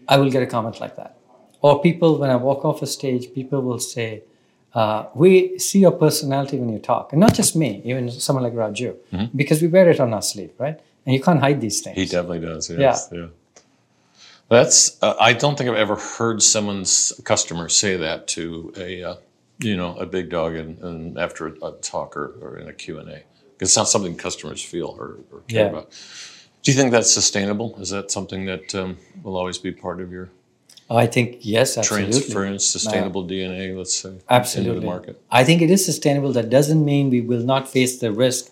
I 0.08 0.18
will 0.18 0.30
get 0.30 0.44
a 0.44 0.48
comment 0.56 0.80
like 0.80 0.96
that. 1.02 1.18
Or 1.62 1.82
people, 1.82 2.18
when 2.20 2.30
I 2.30 2.36
walk 2.36 2.66
off 2.66 2.82
a 2.82 2.88
stage, 2.88 3.34
people 3.34 3.62
will 3.62 3.80
say, 3.80 4.24
uh, 4.74 5.06
we 5.14 5.58
see 5.60 5.80
your 5.80 5.92
personality 5.92 6.58
when 6.58 6.70
you 6.70 6.80
talk. 6.80 7.14
And 7.14 7.20
not 7.20 7.34
just 7.34 7.56
me, 7.56 7.82
even 7.86 8.10
someone 8.10 8.44
like 8.44 8.54
Raju, 8.54 9.30
because 9.36 9.62
we 9.62 9.68
wear 9.68 9.90
it 9.90 10.00
on 10.00 10.14
our 10.14 10.22
sleeve, 10.22 10.52
right? 10.58 10.80
And 11.06 11.14
you 11.14 11.22
can't 11.22 11.40
hide 11.40 11.60
these 11.62 11.82
things. 11.82 11.98
He 11.98 12.06
definitely 12.06 12.40
does. 12.40 12.70
Yes. 12.70 13.10
Yeah. 13.12 13.28
That's. 14.50 15.02
Uh, 15.02 15.16
I 15.20 15.34
don't 15.34 15.58
think 15.58 15.70
I've 15.70 15.76
ever 15.78 15.96
heard 15.96 16.42
someone's 16.42 17.14
customer 17.24 17.70
say 17.70 17.98
that 17.98 18.28
to 18.30 18.74
a, 18.78 19.04
uh, 19.04 19.16
you 19.60 19.76
know, 19.76 19.96
a 19.98 20.06
big 20.06 20.30
dog, 20.30 20.56
and, 20.56 20.78
and 20.80 21.18
after 21.18 21.48
a, 21.48 21.66
a 21.66 21.72
talk 21.82 22.16
or, 22.18 22.36
or 22.42 22.58
in 22.58 22.68
a 22.68 22.74
Q 22.74 23.00
and 23.00 23.10
A, 23.10 23.24
it's 23.60 23.76
not 23.76 23.88
something 23.88 24.16
customers 24.16 24.62
feel 24.64 24.96
or, 25.00 25.20
or 25.32 25.42
care 25.48 25.66
Yeah. 25.66 25.70
about. 25.70 25.92
Do 26.62 26.72
you 26.72 26.78
think 26.78 26.92
that's 26.92 27.12
sustainable? 27.12 27.76
Is 27.80 27.90
that 27.90 28.12
something 28.12 28.46
that 28.46 28.74
um, 28.76 28.98
will 29.24 29.38
always 29.38 29.58
be 29.58 29.72
part 29.72 30.00
of 30.02 30.12
your 30.12 30.30
Oh, 30.94 30.98
I 30.98 31.08
think, 31.08 31.38
yes, 31.42 31.76
absolutely. 31.76 32.12
transference, 32.12 32.66
sustainable 32.68 33.26
DNA? 33.26 33.76
Let's 33.76 33.96
say 33.96 34.10
into 34.62 34.76
the 34.76 34.82
market. 34.86 35.20
I 35.32 35.44
think 35.44 35.64
it 35.64 35.72
is 35.72 35.84
sustainable. 35.84 36.32
That 36.34 36.52
doesn't 36.52 36.86
mean 36.86 37.10
we 37.10 37.22
will 37.22 37.44
not 37.44 37.68
face 37.68 37.98
the 37.98 38.12
risk 38.12 38.44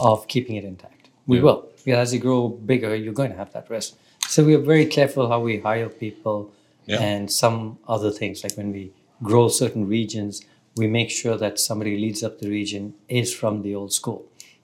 of 0.00 0.28
keeping 0.28 0.54
it 0.54 0.64
intact. 0.64 1.08
We 1.26 1.38
Yeah. 1.38 1.42
will. 1.46 1.60
Because 1.84 1.98
as 2.04 2.14
you 2.14 2.20
grow 2.20 2.40
bigger, 2.50 2.94
you're 2.94 3.18
going 3.22 3.32
to 3.32 3.36
have 3.36 3.52
that 3.52 3.68
risk. 3.68 3.96
So 4.28 4.44
we 4.44 4.54
are 4.54 4.64
very 4.74 4.86
careful 4.86 5.28
how 5.28 5.40
we 5.40 5.58
hire 5.58 5.88
people 5.88 6.38
Yeah. 6.86 7.02
and 7.02 7.22
some 7.32 7.78
other 7.88 8.12
things. 8.12 8.44
Like 8.44 8.54
when 8.56 8.70
we 8.78 8.92
grow 9.30 9.48
certain 9.48 9.88
regions, 9.88 10.42
we 10.76 10.86
make 10.86 11.10
sure 11.10 11.36
that 11.44 11.58
somebody 11.58 11.94
leads 12.04 12.22
up 12.22 12.38
the 12.38 12.48
region 12.48 12.94
is 13.08 13.34
from 13.34 13.62
the 13.62 13.74
old 13.74 13.92
school, 13.92 14.20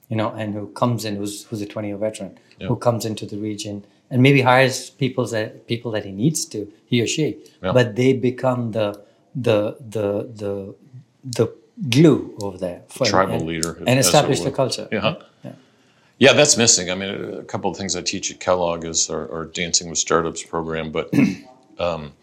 you 0.09 0.15
know, 0.15 0.29
and 0.39 0.53
who 0.53 0.67
comes 0.67 1.03
in, 1.03 1.17
who's, 1.17 1.43
who's 1.47 1.61
a 1.61 1.65
20 1.65 1.89
year 1.89 1.97
veteran, 1.97 2.31
Yeah. 2.59 2.67
who 2.69 2.77
comes 2.77 3.03
into 3.03 3.25
the 3.25 3.37
region 3.49 3.83
and 4.09 4.21
maybe 4.21 4.41
hires 4.41 4.89
people 4.89 5.25
that 5.27 5.67
people 5.67 5.91
that 5.91 6.05
he 6.05 6.11
needs 6.11 6.45
to, 6.45 6.71
he 6.85 7.01
or 7.01 7.07
she, 7.07 7.37
Yeah. 7.63 7.71
but 7.73 7.95
they 7.95 8.13
become 8.13 8.71
the 8.71 9.01
the 9.35 9.75
the 9.79 10.29
the 10.41 10.75
the 11.37 11.47
glue 11.89 12.37
over 12.41 12.57
there 12.57 12.81
for 12.87 13.05
Tribal 13.05 13.35
and, 13.35 13.45
leader, 13.45 13.83
and 13.85 13.99
establish 13.99 14.39
the 14.41 14.51
culture. 14.51 14.87
Yeah. 14.91 15.15
Yeah, 16.17 16.31
that's 16.31 16.55
missing. 16.55 16.89
I 16.89 16.95
mean, 16.95 17.33
a 17.33 17.43
couple 17.43 17.69
of 17.69 17.75
things 17.75 17.93
I 17.93 18.01
teach 18.01 18.31
at 18.31 18.39
Kellogg 18.39 18.85
is 18.85 19.09
our, 19.09 19.29
our 19.29 19.43
Dancing 19.45 19.89
with 19.89 19.97
Startups 19.97 20.41
program, 20.43 20.89
but 20.89 21.13
um, 21.77 22.13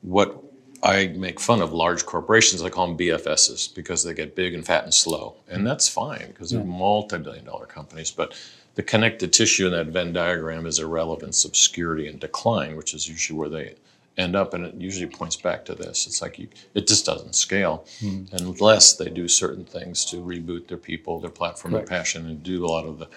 what 0.00 0.42
I 0.82 1.08
make 1.08 1.38
fun 1.38 1.60
of 1.60 1.74
large 1.74 2.06
corporations, 2.06 2.62
I 2.62 2.70
call 2.70 2.86
them 2.86 2.96
BFSs 2.96 3.74
because 3.74 4.02
they 4.02 4.14
get 4.14 4.34
big 4.34 4.54
and 4.54 4.64
fat 4.64 4.84
and 4.84 4.94
slow. 4.94 5.36
And 5.46 5.66
that's 5.66 5.88
fine 5.88 6.28
because 6.28 6.50
they're 6.50 6.64
multi 6.64 7.18
billion 7.18 7.44
dollar 7.44 7.66
companies, 7.66 8.10
but 8.10 8.34
the 8.78 8.84
connective 8.84 9.32
tissue 9.32 9.66
in 9.66 9.72
that 9.72 9.88
Venn 9.88 10.12
diagram 10.12 10.64
is 10.64 10.78
irrelevance, 10.78 11.44
obscurity, 11.44 12.06
and 12.06 12.20
decline, 12.20 12.76
which 12.76 12.94
is 12.94 13.08
usually 13.08 13.36
where 13.36 13.48
they 13.48 13.74
end 14.16 14.36
up, 14.36 14.54
and 14.54 14.64
it 14.64 14.74
usually 14.76 15.10
points 15.10 15.34
back 15.34 15.64
to 15.64 15.74
this. 15.74 16.06
It's 16.06 16.22
like 16.22 16.38
you, 16.38 16.46
it 16.74 16.86
just 16.86 17.04
doesn't 17.04 17.34
scale 17.34 17.84
unless 18.30 18.94
they 18.94 19.10
do 19.10 19.26
certain 19.26 19.64
things 19.64 20.04
to 20.04 20.18
reboot 20.18 20.68
their 20.68 20.78
people, 20.78 21.18
their 21.18 21.28
platform, 21.28 21.72
Correct. 21.72 21.88
their 21.88 21.98
passion, 21.98 22.26
and 22.26 22.40
do 22.44 22.64
a 22.64 22.68
lot 22.68 22.86
of 22.86 23.00
the, 23.00 23.08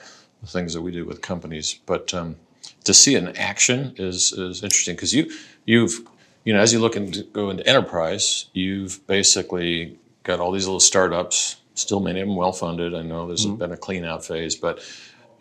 the 0.41 0.48
things 0.48 0.74
that 0.74 0.82
we 0.82 0.91
do 0.91 1.06
with 1.06 1.22
companies. 1.22 1.80
But 1.86 2.12
um, 2.12 2.38
to 2.86 2.94
see 2.96 3.13
an 3.13 3.38
action 3.38 3.94
is 3.98 4.34
is 4.34 4.63
interesting 4.63 4.96
because 4.96 5.13
you 5.13 5.32
you've 5.65 6.08
you 6.44 6.53
know 6.53 6.60
as 6.60 6.74
you 6.74 6.80
look 6.80 6.96
and 6.96 7.24
go 7.34 7.51
into 7.51 7.68
enterprise, 7.68 8.48
you've 8.53 9.06
basically 9.06 10.00
got 10.24 10.39
all 10.39 10.51
these 10.51 10.65
little 10.65 10.80
startups, 10.80 11.58
still 11.75 12.00
many 12.00 12.20
of 12.20 12.27
them 12.27 12.36
well 12.36 12.51
funded. 12.51 12.96
I 12.96 13.03
know 13.03 13.27
there's 13.27 13.46
been 13.46 13.72
a 13.72 13.77
clean 13.77 14.06
out 14.06 14.25
phase, 14.25 14.56
but 14.56 14.80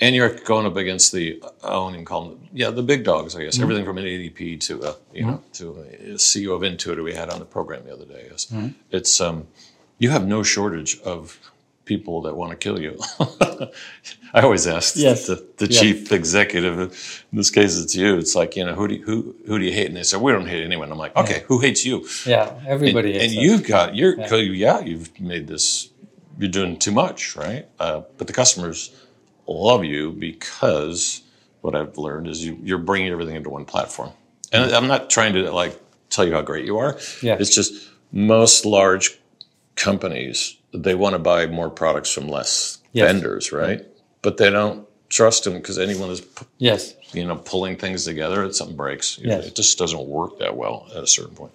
and 0.01 0.15
you're 0.17 0.31
going 0.31 0.67
up 0.67 0.77
against 0.77 1.13
the 1.13 1.43
I 1.63 1.75
won't 1.77 1.95
even 1.95 2.05
call 2.05 2.29
them 2.31 2.49
yeah 2.53 2.71
the 2.71 2.83
big 2.83 3.05
dogs 3.05 3.37
I 3.37 3.45
guess 3.45 3.59
everything 3.61 3.85
from 3.85 3.99
an 3.99 4.05
ADP 4.05 4.61
to 4.61 4.83
a 4.85 4.97
you 5.13 5.27
know 5.27 5.43
to 5.55 5.65
a 5.73 6.15
CEO 6.15 6.55
of 6.57 6.63
Intuit 6.63 7.03
we 7.03 7.15
had 7.15 7.29
on 7.31 7.39
the 7.39 7.45
program 7.45 7.85
the 7.85 7.93
other 7.93 8.05
day. 8.07 8.29
It's, 8.31 8.53
it's 8.91 9.21
um 9.21 9.47
you 9.99 10.11
have 10.11 10.27
no 10.27 10.43
shortage 10.43 10.99
of 11.01 11.39
people 11.85 12.23
that 12.23 12.37
want 12.37 12.51
to 12.53 12.57
kill 12.57 12.81
you. 12.81 12.97
I 14.33 14.43
always 14.43 14.67
ask 14.67 14.95
Yes. 14.97 15.27
the, 15.27 15.45
the 15.57 15.67
Yes. 15.67 15.81
chief 15.81 16.13
executive. 16.13 16.79
In 17.33 17.37
this 17.39 17.51
case, 17.51 17.77
it's 17.83 17.95
you. 17.97 18.17
It's 18.17 18.35
like 18.37 18.57
you 18.57 18.65
know 18.65 18.75
who 18.75 18.87
do 18.89 18.95
you, 18.95 19.03
who 19.05 19.35
who 19.47 19.59
do 19.59 19.65
you 19.65 19.73
hate? 19.73 19.87
And 19.89 19.97
they 19.97 20.05
say 20.05 20.17
we 20.17 20.33
don't 20.33 20.47
hate 20.47 20.63
anyone. 20.65 20.91
I'm 20.93 20.99
like 20.99 21.17
okay, 21.17 21.45
who 21.49 21.59
hates 21.61 21.85
you? 21.85 22.07
Yeah, 22.27 22.53
everybody. 22.67 23.15
and 23.15 23.23
and 23.25 23.33
you've 23.33 23.65
got 23.67 23.95
you're 23.97 24.15
yeah. 24.65 24.81
you've 24.81 25.09
made 25.21 25.47
this 25.49 25.91
you're 26.39 26.49
doing 26.49 26.79
too 26.79 26.93
much 26.93 27.37
right 27.37 27.67
uh, 27.79 28.01
but 28.17 28.27
the 28.27 28.33
customers 28.33 28.79
love 29.51 29.85
you 29.85 30.13
because 30.13 31.23
what 31.61 31.75
i've 31.75 31.99
learned 31.99 32.27
is 32.29 32.45
you, 32.45 32.59
you're 32.63 32.79
bringing 32.79 33.11
everything 33.13 33.35
into 33.37 33.51
one 33.51 33.65
platform 33.65 34.11
and 34.53 34.73
i'm 34.73 34.87
not 34.87 35.11
trying 35.11 35.33
to 35.35 35.51
like 35.51 35.79
tell 36.09 36.25
you 36.27 36.33
how 36.33 36.43
great 36.43 36.65
you 36.65 36.79
are 36.79 36.99
Yeah. 37.23 37.37
it's 37.39 37.55
just 37.55 37.73
most 38.13 38.65
large 38.65 39.19
companies 39.77 40.57
they 40.73 40.95
want 40.95 41.15
to 41.15 41.19
buy 41.19 41.47
more 41.47 41.71
products 41.71 42.11
from 42.13 42.29
less 42.29 42.79
Yes. 42.93 43.13
vendors 43.13 43.53
right 43.53 43.87
but 44.23 44.37
they 44.37 44.51
don't 44.51 44.87
trust 45.09 45.45
them 45.45 45.55
because 45.55 45.79
anyone 45.79 46.11
is 46.11 46.23
Yes. 46.59 46.95
you 47.13 47.25
know, 47.27 47.35
pulling 47.37 47.77
things 47.77 48.05
together, 48.05 48.45
it 48.45 48.55
something 48.55 48.77
breaks. 48.77 49.19
Yes. 49.19 49.47
It 49.47 49.57
just 49.57 49.77
doesn't 49.77 50.07
work 50.07 50.39
that 50.39 50.57
well 50.57 50.87
at 50.95 51.03
a 51.03 51.07
certain 51.07 51.35
point. 51.35 51.53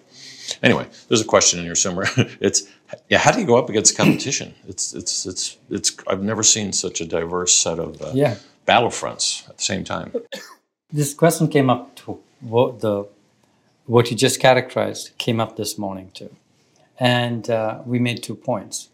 Anyway, 0.62 0.86
there's 1.08 1.22
a 1.22 1.24
question 1.24 1.60
in 1.60 1.64
here 1.64 1.74
somewhere. 1.74 2.06
it's 2.40 2.64
yeah, 3.08 3.18
how 3.18 3.30
do 3.32 3.40
you 3.40 3.46
go 3.46 3.56
up 3.56 3.68
against 3.68 3.96
competition? 3.96 4.54
It's 4.68 4.94
it's 4.94 5.26
it's 5.26 5.56
it's. 5.70 5.96
I've 6.06 6.22
never 6.22 6.42
seen 6.42 6.72
such 6.72 7.00
a 7.00 7.04
diverse 7.06 7.54
set 7.54 7.78
of 7.78 8.00
uh, 8.02 8.10
Yeah. 8.14 8.36
battlefronts 8.66 9.48
at 9.48 9.56
the 9.58 9.62
same 9.62 9.84
time. 9.84 10.12
This 10.92 11.14
question 11.14 11.48
came 11.48 11.68
up 11.68 11.96
to 11.96 12.20
what 12.40 12.78
the 12.80 13.06
what 13.86 14.10
you 14.10 14.16
just 14.16 14.38
characterized 14.40 15.10
came 15.18 15.40
up 15.42 15.56
this 15.56 15.76
morning 15.78 16.10
too, 16.14 16.30
and 17.00 17.50
uh, 17.50 17.80
we 17.84 17.98
made 17.98 18.22
two 18.22 18.36
points. 18.36 18.88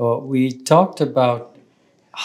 Uh, 0.00 0.18
we 0.18 0.50
talked 0.50 1.00
about 1.00 1.56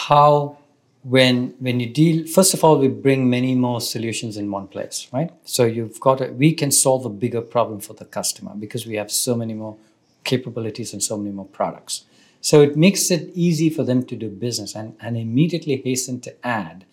how 0.08 0.56
when 1.04 1.54
when 1.60 1.78
you 1.80 1.86
deal 1.86 2.26
first 2.26 2.54
of 2.54 2.64
all 2.64 2.78
we 2.78 2.88
bring 2.88 3.30
many 3.30 3.54
more 3.54 3.80
solutions 3.80 4.36
in 4.36 4.50
one 4.50 4.66
place 4.66 5.06
right 5.12 5.30
so 5.44 5.64
you've 5.64 6.00
got 6.00 6.20
a, 6.20 6.26
we 6.32 6.52
can 6.54 6.70
solve 6.70 7.04
a 7.04 7.10
bigger 7.10 7.42
problem 7.42 7.78
for 7.78 7.92
the 7.94 8.06
customer 8.06 8.52
because 8.58 8.86
we 8.86 8.96
have 8.96 9.10
so 9.10 9.36
many 9.36 9.52
more 9.54 9.76
capabilities 10.24 10.92
and 10.92 11.02
so 11.02 11.16
many 11.16 11.30
more 11.30 11.46
products 11.46 12.04
so 12.40 12.60
it 12.60 12.76
makes 12.76 13.10
it 13.10 13.30
easy 13.34 13.70
for 13.70 13.84
them 13.84 14.04
to 14.04 14.16
do 14.16 14.28
business 14.28 14.74
and, 14.74 14.96
and 15.00 15.16
immediately 15.16 15.76
hasten 15.76 16.20
to 16.20 16.46
add 16.46 16.84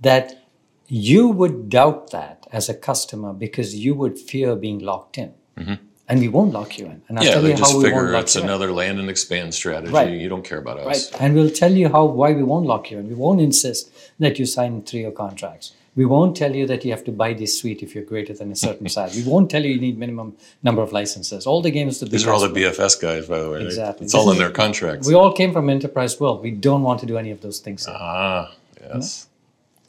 that 0.00 0.44
you 0.86 1.28
would 1.28 1.68
doubt 1.68 2.10
that 2.10 2.46
as 2.52 2.68
a 2.68 2.74
customer 2.74 3.32
because 3.32 3.74
you 3.74 3.94
would 3.94 4.18
fear 4.18 4.56
being 4.56 4.78
locked 4.78 5.18
in 5.18 5.34
mm-hmm. 5.56 5.74
and 6.08 6.20
we 6.20 6.28
won't 6.28 6.52
lock 6.52 6.78
you 6.78 6.86
in 6.86 7.02
and 7.08 7.18
i'll 7.18 7.24
yeah, 7.24 7.32
tell 7.32 7.42
they 7.42 7.50
you 7.50 7.56
just 7.56 7.72
how 7.72 7.78
we 7.78 7.84
won't 7.84 7.94
figure 7.94 8.12
lock 8.12 8.22
it's 8.22 8.34
you 8.34 8.42
in. 8.42 8.48
another 8.48 8.72
land 8.72 8.98
and 8.98 9.10
expand 9.10 9.54
strategy. 9.54 9.92
Right. 9.92 10.10
You 10.10 10.28
don't 10.28 10.44
care 10.44 10.58
about 10.58 10.78
us. 10.78 10.86
Right. 10.86 11.22
And 11.22 11.34
we'll 11.34 11.50
tell 11.50 11.72
you 11.72 11.88
how 11.88 12.04
why 12.06 12.32
we 12.32 12.42
won't 12.42 12.66
lock 12.66 12.90
you 12.90 12.98
in. 12.98 13.08
We 13.08 13.14
won't 13.14 13.40
insist 13.40 13.90
that 14.18 14.38
you 14.38 14.46
sign 14.46 14.82
three-year 14.82 15.12
contracts. 15.12 15.72
We 15.96 16.04
won't 16.06 16.36
tell 16.36 16.54
you 16.54 16.66
that 16.66 16.84
you 16.84 16.92
have 16.92 17.04
to 17.04 17.12
buy 17.12 17.32
this 17.32 17.58
suite 17.58 17.82
if 17.82 17.94
you're 17.94 18.04
greater 18.04 18.32
than 18.32 18.52
a 18.52 18.56
certain 18.56 18.88
size. 18.96 19.16
We 19.16 19.28
won't 19.30 19.50
tell 19.50 19.64
you 19.64 19.72
you 19.72 19.80
need 19.80 19.98
minimum 19.98 20.36
number 20.62 20.82
of 20.82 20.92
licenses. 20.92 21.46
All 21.46 21.60
the 21.60 21.70
games 21.72 21.98
that 22.00 22.10
These 22.10 22.26
are 22.26 22.32
all 22.32 22.40
the 22.40 22.48
BFS 22.60 23.00
guys, 23.00 23.26
by 23.26 23.40
the 23.40 23.50
way. 23.50 23.62
Exactly. 23.64 24.04
It's 24.04 24.14
all 24.14 24.30
in 24.30 24.38
their 24.38 24.50
contracts. 24.50 25.08
we 25.08 25.14
all 25.14 25.32
came 25.32 25.52
from 25.52 25.68
enterprise 25.68 26.20
world. 26.20 26.42
We 26.42 26.52
don't 26.52 26.82
want 26.82 27.00
to 27.00 27.06
do 27.06 27.18
any 27.18 27.30
of 27.30 27.40
those 27.40 27.58
things. 27.60 27.86
Ah, 27.88 28.54
yes. 28.80 29.26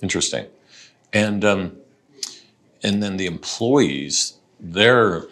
Interesting. 0.02 0.46
And 1.14 1.44
um, 1.46 1.78
and 2.84 3.04
then 3.04 3.18
the 3.18 3.26
employees, 3.26 4.34
their 4.60 5.26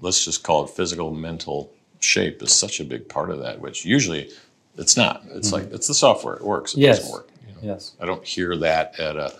let's 0.00 0.24
just 0.24 0.42
call 0.44 0.64
it 0.64 0.70
physical, 0.70 1.10
mental 1.10 1.72
shape 2.00 2.42
is 2.42 2.52
such 2.52 2.80
a 2.80 2.84
big 2.84 3.08
part 3.08 3.30
of 3.30 3.40
that, 3.40 3.60
which 3.60 3.84
usually 3.84 4.30
it's 4.76 4.96
not. 4.96 5.22
It's 5.32 5.52
like 5.52 5.72
it's 5.72 5.86
the 5.88 5.94
software. 5.94 6.34
It 6.36 6.44
works. 6.44 6.74
It 6.74 6.78
Mm-hmm. 6.78 6.82
Yes. 6.84 6.98
doesn't 6.98 7.12
work. 7.12 7.28
You 7.48 7.52
know? 7.68 7.74
Yes. 7.74 7.94
I 8.00 8.06
don't 8.06 8.24
hear 8.24 8.56
that 8.56 8.98
at 9.00 9.16
a 9.16 9.30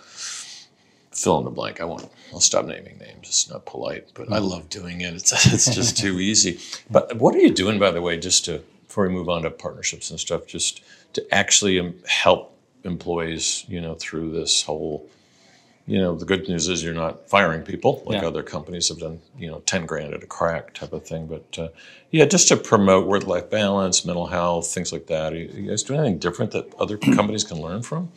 fill 1.11 1.37
in 1.39 1.45
the 1.45 1.51
blank. 1.51 1.81
I 1.81 1.85
won't. 1.85 2.09
I'll 2.33 2.39
stop 2.39 2.65
naming 2.65 2.97
names. 2.97 3.27
It's 3.27 3.49
not 3.49 3.65
polite, 3.65 4.09
but 4.13 4.31
I 4.31 4.39
love 4.39 4.69
doing 4.69 5.01
it. 5.01 5.13
It's 5.13 5.31
it's 5.53 5.73
just 5.73 5.97
too 5.97 6.19
easy. 6.19 6.59
But 6.89 7.17
what 7.17 7.35
are 7.35 7.39
you 7.39 7.51
doing, 7.53 7.79
by 7.79 7.91
the 7.91 8.01
way, 8.01 8.17
just 8.17 8.45
to 8.45 8.63
before 8.87 9.07
we 9.07 9.13
move 9.13 9.29
on 9.29 9.43
to 9.43 9.51
partnerships 9.51 10.09
and 10.11 10.19
stuff, 10.19 10.45
just 10.47 10.81
to 11.13 11.33
actually 11.33 11.93
help 12.07 12.57
employees, 12.83 13.65
you 13.67 13.79
know, 13.81 13.95
through 13.95 14.31
this 14.31 14.63
whole. 14.63 15.07
You 15.87 15.97
know, 15.97 16.15
the 16.15 16.25
good 16.25 16.47
news 16.47 16.69
is 16.69 16.83
you're 16.83 16.93
not 16.93 17.27
firing 17.27 17.63
people 17.63 18.03
like 18.05 18.21
Yeah. 18.21 18.27
other 18.27 18.43
companies 18.43 18.87
have 18.89 18.99
done. 18.99 19.19
You 19.37 19.49
know, 19.49 19.59
ten 19.65 19.85
grand 19.87 20.13
at 20.13 20.23
a 20.23 20.27
crack 20.27 20.73
type 20.73 20.93
of 20.93 21.05
thing. 21.05 21.25
But 21.25 21.57
uh, 21.59 21.67
yeah, 22.11 22.25
just 22.25 22.47
to 22.49 22.55
promote 22.55 23.07
work-life 23.07 23.49
balance, 23.49 24.05
mental 24.05 24.27
health, 24.27 24.67
things 24.67 24.93
like 24.93 25.07
that. 25.07 25.33
Are 25.33 25.37
you 25.37 25.69
guys 25.69 25.81
doing 25.83 25.99
anything 25.99 26.19
different 26.19 26.51
that 26.51 26.71
other 26.79 26.97
companies 26.97 27.43
can 27.43 27.59
learn 27.61 27.81
from? 27.81 28.09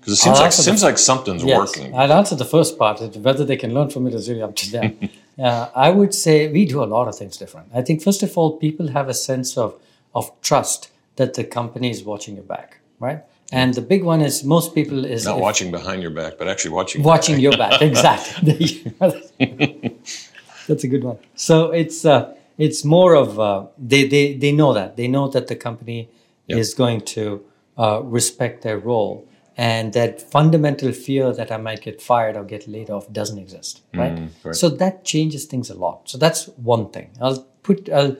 Because 0.00 0.12
it 0.14 0.16
seems 0.16 0.36
I'll 0.38 0.42
like 0.44 0.52
answer 0.52 0.72
the- 0.74 0.84
like 0.90 0.98
something's 0.98 1.44
Yes. 1.44 1.58
working. 1.58 1.94
I'll 1.94 2.12
answer 2.12 2.36
the 2.36 2.44
first 2.56 2.78
part. 2.78 3.00
Whether 3.16 3.44
they 3.44 3.56
can 3.56 3.74
learn 3.74 3.90
from 3.90 4.06
it 4.06 4.14
is 4.14 4.28
really 4.28 4.42
up 4.42 4.54
to 4.56 4.70
them. 4.70 4.86
uh, 5.38 5.68
I 5.74 5.90
would 5.90 6.14
say 6.14 6.34
we 6.48 6.64
do 6.64 6.82
a 6.82 6.88
lot 6.96 7.08
of 7.08 7.14
things 7.16 7.36
different. 7.36 7.66
I 7.74 7.82
think 7.82 8.02
first 8.02 8.22
of 8.22 8.36
all, 8.38 8.56
people 8.66 8.88
have 8.88 9.08
a 9.08 9.14
sense 9.14 9.56
of 9.56 9.74
of 10.14 10.30
trust 10.42 10.90
that 11.16 11.34
the 11.34 11.44
company 11.44 11.90
is 11.90 12.02
watching 12.02 12.34
your 12.36 12.44
back, 12.44 12.78
right? 13.00 13.20
And 13.52 13.74
the 13.74 13.82
big 13.82 14.02
one 14.04 14.20
is 14.28 14.44
most 14.44 14.74
people 14.74 15.04
is 15.04 15.24
Not 15.24 15.36
if- 15.36 15.42
watching 15.42 15.70
behind 15.70 16.02
your 16.02 16.10
back, 16.20 16.32
but 16.38 16.48
actually 16.48 16.72
watching. 16.74 17.02
watching 17.02 17.38
your 17.40 17.56
back 17.56 17.80
exactly 17.82 18.92
that's 20.68 20.84
a 20.84 20.88
good 20.88 21.04
one 21.04 21.18
so 21.34 21.70
it's 21.70 22.04
uh, 22.04 22.34
it's 22.58 22.84
more 22.84 23.14
of 23.14 23.38
uh, 23.40 23.66
they, 23.78 24.06
they 24.06 24.34
they 24.34 24.52
know 24.52 24.72
that 24.74 24.96
they 24.96 25.08
know 25.08 25.28
that 25.28 25.46
the 25.46 25.56
company 25.56 26.08
Yep. 26.50 26.58
is 26.60 26.72
going 26.72 27.00
to 27.02 27.44
uh, 27.76 28.00
respect 28.18 28.62
their 28.62 28.78
role 28.78 29.27
and 29.66 29.92
that 29.98 30.20
fundamental 30.34 30.92
fear 30.92 31.32
that 31.38 31.50
i 31.50 31.56
might 31.66 31.80
get 31.86 32.00
fired 32.08 32.36
or 32.40 32.44
get 32.54 32.66
laid 32.74 32.90
off 32.96 33.04
doesn't 33.18 33.38
exist 33.44 33.82
right, 34.00 34.14
Mm, 34.16 34.28
right. 34.44 34.54
so 34.60 34.68
that 34.82 35.04
changes 35.12 35.44
things 35.52 35.68
a 35.70 35.74
lot. 35.84 36.08
So 36.12 36.16
that's 36.24 36.46
one 36.74 36.84
thing. 36.96 37.08
I'll 37.20 37.40
put 37.68 37.88
i'll 37.98 38.16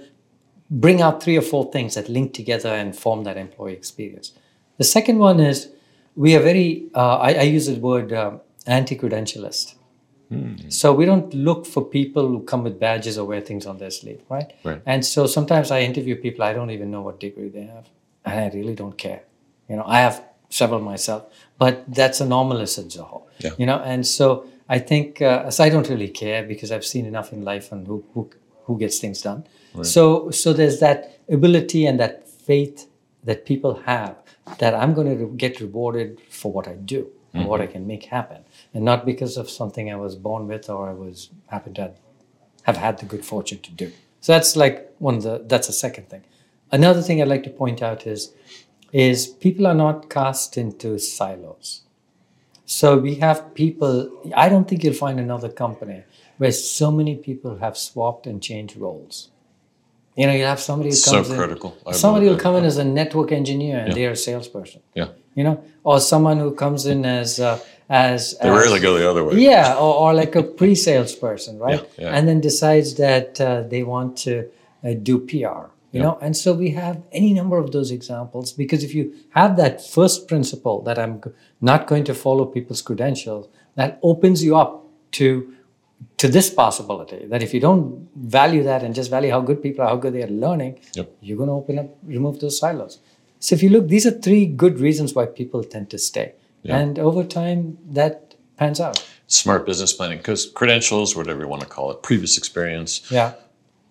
bring 0.85 1.01
out 1.01 1.23
three 1.23 1.37
or 1.43 1.45
four 1.53 1.65
things 1.75 1.95
that 1.95 2.09
link 2.17 2.35
together 2.41 2.69
and 2.81 2.95
form 3.05 3.25
that 3.25 3.37
employee 3.47 3.73
experience. 3.73 4.33
The 4.77 4.85
second 4.97 5.19
one 5.19 5.39
is 5.41 5.69
we 6.25 6.35
are 6.37 6.43
very 6.51 6.69
uh, 6.95 7.17
I, 7.29 7.31
I 7.45 7.47
use 7.57 7.67
the 7.67 7.77
word 7.91 8.13
um, 8.13 8.41
anti-credentialist. 8.67 9.75
So 10.69 10.93
we 10.93 11.07
don't 11.07 11.33
look 11.33 11.65
for 11.65 11.83
people 11.83 12.29
who 12.29 12.43
come 12.43 12.63
with 12.63 12.79
badges 12.79 13.17
or 13.17 13.25
wear 13.25 13.41
things 13.41 13.65
on 13.65 13.79
their 13.79 13.91
sleeve 13.91 14.21
right? 14.29 14.53
Right. 14.63 14.83
and 14.85 15.03
so 15.15 15.27
sometimes 15.27 15.71
i 15.71 15.81
interview 15.81 16.17
people 16.17 16.43
i 16.45 16.53
don't 16.53 16.71
even 16.77 16.91
know 16.91 17.01
what 17.07 17.19
degree 17.19 17.49
they 17.49 17.63
have 17.77 17.87
and 18.27 18.39
i 18.45 18.49
really 18.59 18.75
don't 18.75 18.99
care. 18.99 19.23
You 19.71 19.77
know 19.77 19.85
i 19.87 20.01
have 20.07 20.17
several 20.51 20.81
myself. 20.81 21.25
But 21.59 21.85
that's 21.89 22.21
anomalous 22.21 22.79
in 22.79 22.87
zoho 22.89 23.23
Yeah. 23.45 23.51
you 23.59 23.67
know? 23.67 23.79
And 23.93 24.07
so 24.07 24.27
i 24.77 24.79
think 24.79 25.23
uh, 25.23 25.51
so 25.51 25.65
i 25.65 25.69
don't 25.71 25.89
really 25.89 26.09
care 26.23 26.43
because 26.53 26.71
i've 26.75 26.85
seen 26.95 27.05
enough 27.07 27.33
in 27.33 27.41
life 27.53 27.67
and 27.73 27.87
who, 27.87 28.05
who, 28.15 28.31
who 28.65 28.79
gets 28.79 28.99
things 28.99 29.23
done. 29.23 29.41
So 29.95 30.31
so 30.31 30.53
there's 30.53 30.79
that 30.87 30.99
ability 31.39 31.83
and 31.89 31.99
that 32.01 32.15
faith 32.49 32.87
that 33.29 33.39
people 33.51 33.73
have 33.93 34.15
that 34.63 34.73
i'm 34.81 34.93
going 34.99 35.09
to 35.19 35.27
get 35.45 35.61
rewarded 35.61 36.09
for 36.41 36.51
what 36.57 36.67
i 36.69 36.75
do 36.95 37.01
and 37.35 37.47
what 37.51 37.61
i 37.61 37.67
can 37.75 37.87
make 37.87 38.05
happen. 38.19 38.41
And 38.75 38.83
not 38.91 39.01
because 39.13 39.35
of 39.43 39.47
something 39.61 39.85
i 39.91 39.97
was 40.07 40.15
born 40.29 40.43
with 40.53 40.65
or 40.75 40.89
i 40.93 40.95
was 41.07 41.17
happened 41.55 41.77
to 41.77 41.87
have 42.69 42.77
had 42.87 42.95
the 42.99 43.07
good 43.13 43.25
fortune 43.33 43.61
to 43.69 43.73
do. 43.83 43.89
So 44.21 44.33
that's 44.35 44.53
like 44.65 44.77
one 44.99 45.17
of 45.19 45.23
the 45.29 45.35
that's 45.53 45.69
a 45.69 45.77
second 45.85 46.05
thing. 46.13 46.25
Another 46.79 47.03
thing 47.07 47.17
i'd 47.23 47.29
like 47.35 47.45
to 47.51 47.55
point 47.65 47.81
out 47.89 48.01
is 48.15 48.21
is 48.93 49.27
people 49.27 49.67
are 49.67 49.75
not 49.75 50.09
cast 50.11 50.57
into 50.57 50.99
silos 50.99 51.83
so 52.65 52.97
we 52.99 53.15
have 53.17 53.55
people 53.55 54.11
i 54.37 54.49
don't 54.49 54.67
think 54.69 54.83
you'll 54.85 54.95
find 55.07 55.19
another 55.21 55.49
company 55.49 56.03
where 56.39 56.53
so 56.53 56.91
many 56.91 57.15
people 57.17 57.59
have 57.59 57.77
swapped 57.77 58.27
and 58.27 58.43
changed 58.43 58.77
roles 58.77 59.29
you 60.17 60.27
know 60.27 60.33
you 60.33 60.45
have 60.45 60.61
somebody 60.61 60.91
who 60.91 60.97
so 60.97 61.13
comes 61.13 61.31
in 61.31 61.37
critical. 61.37 61.77
I 61.87 61.93
somebody 61.93 62.27
will 62.29 62.39
come 62.39 62.57
in 62.57 62.65
as 62.65 62.77
a 62.79 62.85
network 62.85 63.31
engineer 63.33 63.79
and 63.79 63.93
they're 63.95 64.13
a 64.13 64.17
salesperson 64.17 64.81
Yeah. 64.95 65.09
you 65.35 65.45
know, 65.45 65.63
or 65.85 66.01
someone 66.01 66.39
who 66.39 66.51
comes 66.55 66.87
in 66.87 67.05
as 67.05 67.39
uh, 67.39 67.61
as 67.89 68.37
They 68.43 68.49
as- 68.49 68.59
rarely 68.59 68.81
go 68.81 68.99
the 68.99 69.09
other 69.11 69.23
way. 69.25 69.35
yeah, 69.51 69.75
or, 69.85 69.95
or 70.03 70.15
like 70.23 70.35
a 70.35 70.43
pre-sales 70.43 71.15
person, 71.15 71.59
right? 71.67 71.83
Yeah, 71.83 72.05
yeah. 72.05 72.15
And 72.17 72.27
then 72.29 72.41
decides 72.41 72.95
that 72.97 73.41
uh, 73.41 73.63
they 73.73 73.83
want 73.85 74.17
to 74.27 74.35
uh, 74.85 74.95
do 75.09 75.15
PR, 75.21 75.71
you 75.93 76.01
know. 76.01 76.19
And 76.21 76.37
so 76.37 76.53
we 76.55 76.71
have 76.71 77.03
any 77.13 77.33
number 77.33 77.59
of 77.59 77.73
those 77.73 77.91
examples 77.91 78.53
because 78.53 78.85
if 78.85 78.95
you 78.95 79.15
have 79.31 79.57
that 79.57 79.85
first 79.85 80.29
principle 80.29 80.83
that 80.83 80.99
I'm 80.99 81.21
not 81.61 81.87
going 81.87 82.05
to 82.05 82.15
follow 82.15 82.45
people's 82.47 82.83
credentials, 82.83 83.49
that 83.77 83.99
opens 84.03 84.43
you 84.45 84.57
up 84.57 84.85
to 85.13 85.55
to 86.17 86.29
this 86.29 86.49
possibility 86.49 87.27
that 87.27 87.43
if 87.43 87.53
you 87.53 87.59
don't 87.61 88.09
value 88.15 88.63
that 88.63 88.85
and 88.85 88.95
just 88.95 89.11
value 89.11 89.31
how 89.33 89.41
good 89.41 89.61
people 89.63 89.83
are, 89.85 89.89
how 89.89 89.97
good 89.97 90.13
they 90.15 90.23
are 90.23 90.29
learning, 90.47 90.79
Yep. 90.95 91.11
you're 91.21 91.37
going 91.37 91.49
to 91.49 91.55
open 91.55 91.79
up, 91.79 91.89
remove 92.05 92.39
those 92.39 92.57
silos. 92.59 93.01
So 93.41 93.55
if 93.57 93.63
you 93.65 93.69
look, 93.71 93.89
these 93.89 94.07
are 94.07 94.13
three 94.13 94.47
good 94.47 94.79
reasons 94.79 95.15
why 95.15 95.27
people 95.27 95.65
tend 95.65 95.91
to 95.91 95.99
stay, 95.99 96.35
and 96.65 96.99
over 96.99 97.25
time 97.25 97.79
that 97.91 98.35
pans 98.57 98.79
out. 98.81 99.05
Smart 99.27 99.67
business 99.67 99.93
planning, 99.93 100.19
because 100.19 100.47
credentials, 100.61 101.17
whatever 101.17 101.41
you 101.43 101.49
want 101.49 101.63
to 101.63 101.69
call 101.69 101.91
it, 101.91 102.03
previous 102.03 102.37
experience, 102.39 102.93
Yeah. 103.11 103.33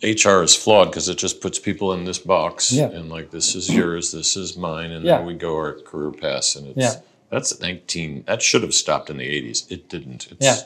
HR 0.03 0.41
is 0.43 0.55
flawed 0.55 0.89
because 0.89 1.09
it 1.09 1.17
just 1.17 1.41
puts 1.41 1.57
people 1.59 1.91
in 1.93 2.05
this 2.05 2.19
box 2.19 2.71
Yeah. 2.71 2.89
and 2.89 3.09
like 3.09 3.31
this 3.31 3.55
is 3.55 3.69
yours, 3.73 4.11
this 4.11 4.35
is 4.37 4.55
mine, 4.55 4.91
and 4.91 5.03
Yeah. 5.03 5.17
then 5.17 5.25
we 5.25 5.33
go 5.33 5.55
our 5.55 5.73
career 5.79 6.11
paths, 6.11 6.55
and 6.55 6.67
it's 6.67 6.77
Yeah. 6.77 7.01
that's 7.31 7.59
nineteen. 7.59 8.23
That 8.27 8.41
should 8.41 8.61
have 8.63 8.73
stopped 8.73 9.09
in 9.09 9.17
the 9.17 9.25
eighties. 9.25 9.65
It 9.69 9.89
didn't. 9.89 10.27
It's, 10.31 10.45
Yeah. 10.45 10.57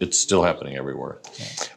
It's 0.00 0.18
still 0.18 0.42
happening 0.42 0.76
everywhere. 0.76 1.18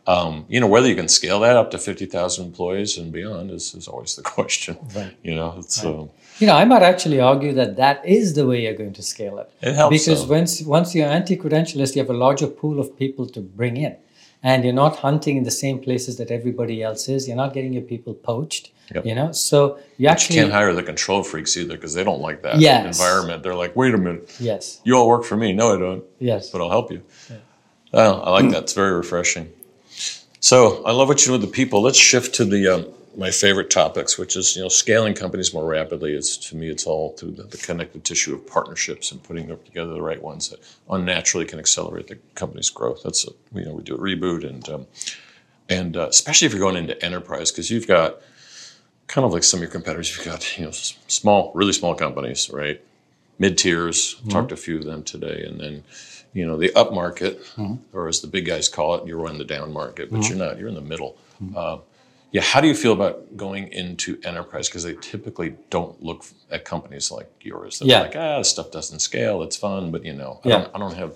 Um, 0.07 0.45
you 0.49 0.59
know 0.59 0.65
whether 0.67 0.87
you 0.87 0.95
can 0.95 1.07
scale 1.07 1.39
that 1.41 1.55
up 1.55 1.69
to 1.71 1.77
fifty 1.77 2.07
thousand 2.07 2.45
employees 2.47 2.97
and 2.97 3.11
beyond 3.11 3.51
is, 3.51 3.75
is 3.75 3.87
always 3.87 4.15
the 4.15 4.23
question. 4.35 4.77
Right. 4.95 5.13
You 5.23 5.35
know, 5.35 5.53
it's 5.59 5.85
um, 5.85 6.09
You 6.39 6.47
know, 6.47 6.55
I 6.55 6.65
might 6.65 6.81
actually 6.81 7.19
argue 7.19 7.53
that 7.53 7.77
that 7.77 8.03
is 8.05 8.33
the 8.33 8.45
way 8.47 8.63
you're 8.63 8.73
going 8.83 8.93
to 8.93 9.03
scale 9.03 9.37
it. 9.37 9.49
It 9.61 9.73
helps, 9.75 9.95
because 10.03 10.21
though. 10.27 10.33
once 10.33 10.61
once 10.63 10.95
you're 10.95 11.07
anti-credentialist, 11.07 11.95
you 11.95 12.01
have 12.01 12.09
a 12.09 12.17
larger 12.25 12.47
pool 12.47 12.79
of 12.79 12.97
people 12.97 13.27
to 13.35 13.39
bring 13.39 13.77
in, 13.77 13.95
and 14.43 14.63
you're 14.63 14.73
not 14.73 14.97
hunting 14.97 15.37
in 15.37 15.43
the 15.43 15.51
same 15.51 15.79
places 15.79 16.17
that 16.17 16.31
everybody 16.31 16.81
else 16.83 17.09
is. 17.09 17.27
You're 17.27 17.37
not 17.37 17.53
getting 17.53 17.73
your 17.73 17.81
people 17.83 18.13
poached. 18.13 18.71
Yep. 18.95 19.05
You 19.05 19.15
know, 19.15 19.31
so 19.33 19.75
you 19.75 19.83
you 19.97 20.07
actually 20.07 20.35
can't 20.37 20.51
hire 20.53 20.73
the 20.73 20.81
control 20.81 21.21
freaks 21.21 21.57
either 21.57 21.75
because 21.75 21.93
they 21.93 22.05
don't 22.05 22.21
like 22.21 22.41
that 22.43 22.59
Yes. 22.59 22.85
environment. 22.97 23.43
They're 23.43 23.53
like, 23.53 23.75
wait 23.75 23.93
a 23.93 23.97
minute, 23.97 24.33
yes, 24.39 24.79
you 24.85 24.95
all 24.95 25.09
work 25.09 25.25
for 25.25 25.35
me. 25.35 25.51
No, 25.51 25.75
I 25.75 25.79
don't. 25.79 26.03
yes, 26.19 26.49
but 26.51 26.61
I'll 26.61 26.69
help 26.69 26.91
you. 26.91 27.01
Oh, 27.93 28.21
I 28.21 28.29
like 28.31 28.49
that. 28.51 28.63
It's 28.63 28.73
very 28.73 28.93
refreshing. 28.93 29.51
So 30.39 30.83
I 30.85 30.91
love 30.93 31.07
what 31.09 31.19
you 31.21 31.27
do 31.27 31.31
with 31.33 31.41
the 31.41 31.47
people. 31.47 31.81
Let's 31.81 31.97
shift 31.97 32.35
to 32.35 32.45
the 32.45 32.67
um, 32.75 32.85
my 33.17 33.31
favorite 33.31 33.71
topics, 33.71 34.17
which 34.17 34.35
is 34.35 34.55
you 34.55 34.61
know 34.61 34.69
scaling 34.69 35.13
companies 35.15 35.53
more 35.53 35.65
rapidly. 35.65 36.13
Is 36.13 36.37
to 36.37 36.55
me, 36.55 36.69
it's 36.69 36.85
all 36.85 37.13
through 37.17 37.31
the, 37.31 37.43
the 37.43 37.57
connective 37.57 38.03
tissue 38.03 38.35
of 38.35 38.45
partnerships 38.45 39.11
and 39.11 39.21
putting 39.21 39.47
together 39.47 39.93
the 39.93 40.01
right 40.01 40.21
ones 40.21 40.49
that 40.49 40.59
unnaturally 40.89 41.45
can 41.45 41.59
accelerate 41.59 42.07
the 42.07 42.17
company's 42.35 42.69
growth. 42.69 43.01
That's 43.03 43.27
a, 43.27 43.31
you 43.53 43.65
know 43.65 43.73
we 43.73 43.83
do 43.83 43.95
a 43.95 43.99
reboot 43.99 44.47
and 44.47 44.69
um, 44.69 44.87
and 45.67 45.97
uh, 45.97 46.07
especially 46.07 46.45
if 46.45 46.53
you're 46.53 46.61
going 46.61 46.77
into 46.77 47.03
enterprise 47.03 47.51
because 47.51 47.71
you've 47.71 47.87
got 47.87 48.21
kind 49.07 49.25
of 49.25 49.33
like 49.33 49.43
some 49.43 49.57
of 49.57 49.61
your 49.63 49.71
competitors. 49.71 50.15
You've 50.15 50.25
got 50.25 50.57
you 50.57 50.65
know 50.65 50.71
small, 50.71 51.51
really 51.55 51.73
small 51.73 51.95
companies, 51.95 52.49
right? 52.51 52.79
Mid 53.39 53.57
tiers. 53.57 54.15
Talked 54.29 54.49
to 54.49 54.55
a 54.55 54.57
few 54.57 54.77
of 54.77 54.85
them 54.85 55.03
today, 55.03 55.43
and 55.43 55.59
then 55.59 55.83
you 56.33 56.45
know 56.45 56.55
the 56.57 56.71
up 56.75 56.93
market, 56.93 57.41
or 57.93 58.07
as 58.07 58.21
the 58.21 58.27
big 58.27 58.45
guys 58.45 58.69
call 58.69 58.95
it, 58.95 59.07
you're 59.07 59.27
in 59.27 59.39
the 59.39 59.43
down 59.43 59.73
market, 59.73 60.11
but 60.11 60.29
you're 60.29 60.37
not. 60.37 60.59
You're 60.59 60.69
in 60.69 60.75
the 60.75 60.81
middle. 60.81 61.17
Uh, 61.55 61.77
yeah, 62.31 62.41
how 62.41 62.59
do 62.61 62.67
you 62.67 62.75
feel 62.75 62.93
about 62.93 63.35
going 63.37 63.71
into 63.71 64.19
enterprise? 64.23 64.67
Because 64.67 64.83
they 64.83 64.93
typically 64.95 65.55
don't 65.69 66.01
look 66.03 66.25
at 66.51 66.65
companies 66.65 67.11
like 67.11 67.29
yours. 67.41 67.79
They're 67.79 67.87
Yeah. 67.87 68.01
like, 68.01 68.15
ah, 68.15 68.37
this 68.39 68.49
stuff 68.49 68.71
doesn't 68.71 68.99
scale. 68.99 69.41
It's 69.43 69.55
fun, 69.55 69.91
but 69.91 70.03
you 70.05 70.13
know, 70.13 70.39
I, 70.43 70.49
Yeah. 70.49 70.57
don't, 70.59 70.75
I 70.75 70.79
don't 70.79 70.95
have, 70.95 71.13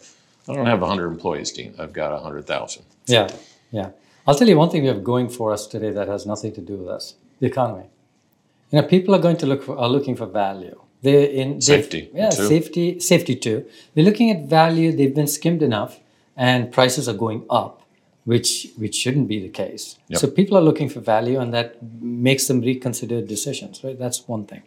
I 0.48 0.53
don't 0.56 0.65
have 0.65 0.82
100 0.82 1.08
employees, 1.08 1.51
Dean. 1.51 1.74
I've 1.77 1.94
got 1.94 2.12
100,000. 2.13 2.84
yeah, 3.08 3.27
yeah. 3.72 3.90
I'll 4.27 4.35
tell 4.35 4.48
you 4.48 4.57
one 4.57 4.70
thing 4.70 4.83
we 4.83 4.88
have 4.88 5.03
going 5.03 5.29
for 5.29 5.51
us 5.51 5.66
today 5.68 5.90
that 5.92 6.07
has 6.07 6.25
nothing 6.25 6.53
to 6.53 6.62
do 6.62 6.75
with 6.77 6.88
us: 6.90 7.16
the 7.40 7.48
economy. 7.48 7.85
You 8.72 8.79
know, 8.81 8.88
people 8.88 9.14
are 9.16 9.20
going 9.20 9.38
to 9.38 9.46
look 9.48 9.64
for 9.64 9.77
are 9.77 9.90
looking 9.90 10.16
for 10.16 10.27
value. 10.27 10.79
They're 11.01 11.27
in 11.27 11.59
Safety, 11.62 12.09
Yeah, 12.14 12.29
too. 12.29 12.48
safety, 12.48 13.00
safety 13.00 13.35
too. 13.35 13.66
They're 13.96 14.05
looking 14.05 14.29
at 14.29 14.46
value. 14.46 14.92
They've 14.96 15.14
been 15.16 15.27
skimmed 15.27 15.64
enough, 15.64 16.00
and 16.38 16.72
prices 16.72 17.09
are 17.09 17.16
going 17.25 17.44
up, 17.50 17.80
which 18.25 18.68
which 18.77 18.96
shouldn't 18.96 19.27
be 19.27 19.40
the 19.40 19.50
case. 19.50 19.98
Yep. 20.10 20.20
So 20.20 20.27
people 20.27 20.57
are 20.57 20.62
looking 20.62 20.90
for 20.90 21.00
value, 21.00 21.40
and 21.40 21.53
that 21.53 21.81
makes 22.01 22.48
them 22.48 22.62
reconsider 22.62 23.22
decisions. 23.22 23.84
Right, 23.84 23.98
that's 23.98 24.27
one 24.27 24.46
thing. 24.46 24.64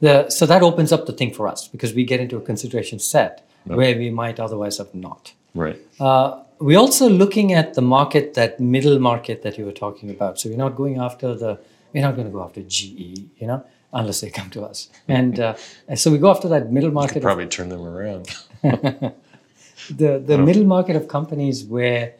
The, 0.00 0.30
so 0.30 0.46
that 0.46 0.62
opens 0.62 0.92
up 0.92 1.06
the 1.06 1.12
thing 1.12 1.32
for 1.32 1.46
us 1.46 1.68
because 1.68 1.92
we 1.92 2.04
get 2.04 2.20
into 2.20 2.36
a 2.38 2.40
consideration 2.40 2.98
set 2.98 3.46
where 3.64 3.96
we 3.96 4.10
might 4.10 4.40
otherwise 4.40 4.78
have 4.78 4.94
not. 4.94 5.34
Right. 5.54 5.78
Uh, 5.98 6.42
we're 6.58 6.78
also 6.78 7.08
looking 7.08 7.52
at 7.52 7.74
the 7.74 7.82
market, 7.82 8.34
that 8.34 8.60
middle 8.60 8.98
market 8.98 9.42
that 9.42 9.58
you 9.58 9.64
were 9.64 9.72
talking 9.72 10.10
about. 10.10 10.40
So 10.40 10.48
we're 10.48 10.56
not 10.56 10.76
going 10.76 10.98
after 10.98 11.34
the, 11.34 11.58
we're 11.92 12.02
not 12.02 12.14
going 12.16 12.26
to 12.26 12.32
go 12.32 12.42
after 12.42 12.62
GE, 12.62 13.18
you 13.38 13.46
know, 13.46 13.64
unless 13.92 14.20
they 14.20 14.30
come 14.30 14.50
to 14.50 14.62
us. 14.62 14.88
And 15.08 15.38
uh, 15.40 15.54
so 15.94 16.10
we 16.10 16.18
go 16.18 16.30
after 16.30 16.48
that 16.48 16.72
middle 16.72 16.90
market, 16.90 17.18
of, 17.18 17.22
Probably 17.22 17.46
turn 17.46 17.68
them 17.68 17.82
around. 17.82 18.30
the 18.62 20.18
the 20.18 20.38
middle 20.38 20.64
market 20.64 20.96
of 20.96 21.08
companies 21.08 21.64
where 21.64 22.14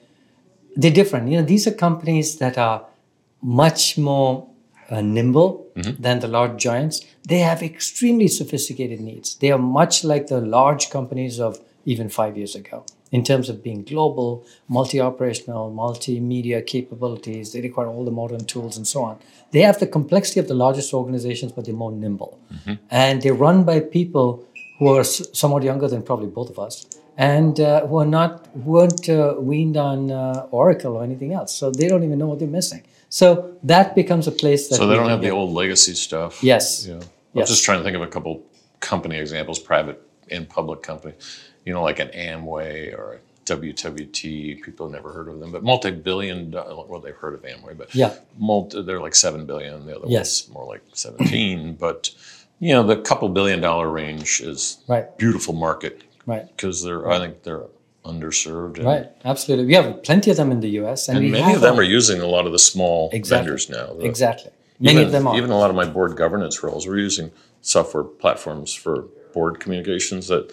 they're 0.77 0.91
different. 0.91 1.31
You 1.31 1.39
know, 1.39 1.45
these 1.45 1.67
are 1.67 1.73
companies 1.73 2.39
that 2.39 2.59
are 2.59 2.87
much 3.43 3.99
more 3.99 4.49
uh, 4.91 5.01
nimble 5.01 5.67
than 5.99 6.21
the 6.21 6.29
large 6.29 6.61
giants. 6.61 7.05
They 7.27 7.39
have 7.39 7.63
extremely 7.63 8.29
sophisticated 8.29 9.01
needs. 9.01 9.37
They 9.37 9.51
are 9.51 9.59
much 9.59 10.05
like 10.05 10.27
the 10.27 10.41
large 10.41 10.91
companies 10.91 11.41
of 11.41 11.59
even 11.85 12.09
five 12.09 12.37
years 12.37 12.55
ago 12.55 12.85
in 13.13 13.25
terms 13.25 13.49
of 13.49 13.63
being 13.63 13.83
global, 13.83 14.45
multi-operational, 14.69 15.73
multimedia 15.73 16.65
capabilities. 16.65 17.53
They 17.53 17.61
require 17.61 17.89
all 17.89 18.05
the 18.05 18.11
modern 18.11 18.45
tools 18.45 18.77
and 18.77 18.87
so 18.87 19.03
on. 19.03 19.19
They 19.53 19.63
have 19.63 19.81
the 19.81 19.87
complexity 19.87 20.41
of 20.41 20.49
the 20.49 20.55
largest 20.55 20.93
organizations, 20.95 21.53
but 21.53 21.65
they're 21.65 21.75
more 21.75 21.93
nimble, 21.93 22.39
and 22.91 23.23
they're 23.23 23.35
run 23.35 23.65
by 23.65 23.81
people 23.81 24.47
who 24.79 24.95
are 24.97 25.05
somewhat 25.05 25.63
younger 25.63 25.89
than 25.89 26.03
probably 26.03 26.29
both 26.29 26.51
of 26.51 26.59
us, 26.59 26.87
and 27.21 27.61
uh, 27.61 27.87
who 27.87 27.99
are 27.99 28.07
not 28.07 28.31
weren't 28.57 29.09
uh, 29.09 29.35
weaned 29.39 29.77
on 29.77 30.11
uh, 30.11 30.47
Oracle 30.51 30.97
or 30.97 31.05
anything 31.05 31.33
else, 31.35 31.55
so 31.55 31.71
they 31.71 31.87
don't 31.87 32.03
even 32.03 32.19
know 32.19 32.27
what 32.27 32.39
they're 32.39 32.49
missing. 32.61 32.83
So 33.11 33.55
that 33.65 33.95
becomes 33.95 34.27
a 34.27 34.33
place 34.33 34.69
that 34.69 34.77
So 34.77 34.87
they 34.87 34.95
don't 34.97 35.09
have 35.11 35.21
the 35.21 35.31
old 35.31 35.51
legacy 35.53 35.95
stuff. 35.95 36.43
Yes. 36.43 36.87
Yeah. 36.87 36.95
I'm 36.97 37.03
Yes. 37.41 37.49
just 37.49 37.65
trying 37.65 37.79
to 37.79 37.85
think 37.85 37.95
of 37.97 38.03
a 38.03 38.07
couple 38.17 38.43
company 38.81 39.17
examples, 39.19 39.59
private 39.59 40.01
and 40.31 40.49
public 40.49 40.83
company. 40.83 41.15
You 41.67 41.73
know, 41.75 41.83
like 41.83 41.99
an 42.01 42.09
Amway 42.09 42.97
or 42.99 43.07
a 43.15 43.19
WWT. 43.45 44.63
People 44.63 44.87
have 44.87 44.93
never 44.95 45.13
heard 45.13 45.29
of 45.29 45.41
them, 45.41 45.51
but 45.53 45.63
multi-billion. 45.63 46.53
Well, 46.53 47.01
they've 47.05 47.15
heard 47.15 47.35
of 47.35 47.43
Amway, 47.43 47.77
but 47.77 47.95
Yeah. 47.95 48.15
multi, 48.39 48.83
they're 48.83 49.01
like 49.01 49.15
seven 49.15 49.45
billion. 49.47 49.85
The 49.87 49.97
other 49.97 50.07
Yes. 50.09 50.45
one's 50.49 50.55
more 50.55 50.67
like 50.67 50.83
seventeen. 50.95 51.75
but 51.75 52.11
you 52.63 52.73
know, 52.75 52.83
the 52.83 52.97
couple 52.97 53.29
billion 53.29 53.61
dollar 53.61 53.89
range 53.91 54.41
is 54.41 54.79
Right. 54.89 55.07
beautiful 55.19 55.55
market 55.55 56.03
Right. 56.31 56.47
because 56.57 56.77
they're. 56.85 57.03
I 57.15 57.19
think 57.19 57.43
they're 57.43 57.67
underserved. 58.05 58.77
And, 58.79 58.87
Right. 58.87 59.07
Absolutely. 59.25 59.67
We 59.67 59.75
have 59.75 60.03
plenty 60.03 60.31
of 60.31 60.37
them 60.39 60.51
in 60.53 60.61
the 60.61 60.71
U.S. 60.81 61.09
and, 61.09 61.19
And 61.19 61.31
many 61.31 61.53
of 61.55 61.61
them 61.61 61.75
a- 61.75 61.81
are 61.81 61.91
using 61.99 62.21
a 62.21 62.27
lot 62.37 62.47
of 62.47 62.53
the 62.53 62.59
small 62.73 63.11
Exactly. 63.13 63.45
vendors 63.47 63.69
now. 63.69 63.87
The- 63.99 64.07
exactly 64.13 64.51
many 64.79 64.97
even, 65.01 65.07
of 65.07 65.13
them 65.13 65.27
are. 65.27 65.37
Even 65.37 65.51
a 65.51 65.59
lot 65.59 65.71
of 65.71 65.77
my 65.77 65.85
board 65.97 66.17
governance 66.17 66.63
roles, 66.63 66.87
we're 66.87 66.99
using 67.11 67.31
software 67.61 68.05
platforms 68.05 68.73
for 68.73 69.03
board 69.35 69.61
communications 69.61 70.29
that 70.29 70.45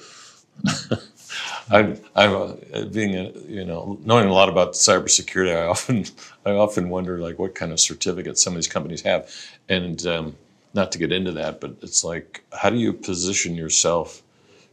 I'm, 1.69 1.99
I'm 2.15 2.33
uh, 2.73 2.85
being, 2.91 3.15
a, 3.15 3.31
you 3.47 3.65
know, 3.65 3.97
knowing 4.03 4.27
a 4.27 4.33
lot 4.33 4.49
about 4.49 4.73
cybersecurity. 4.73 5.55
I 5.55 5.67
often, 5.67 6.05
I 6.45 6.51
often 6.51 6.89
wonder 6.89 7.19
like 7.19 7.37
what 7.39 7.55
kind 7.55 7.71
of 7.71 7.79
certificates 7.79 8.41
some 8.43 8.53
of 8.53 8.57
these 8.57 8.67
companies 8.67 9.01
have, 9.01 9.29
and 9.69 10.05
um, 10.07 10.35
not 10.73 10.91
to 10.93 10.97
get 10.97 11.11
into 11.11 11.31
that, 11.33 11.59
but 11.61 11.75
it's 11.81 12.03
like, 12.03 12.43
how 12.53 12.69
do 12.69 12.77
you 12.77 12.93
position 12.93 13.55
yourself, 13.55 14.21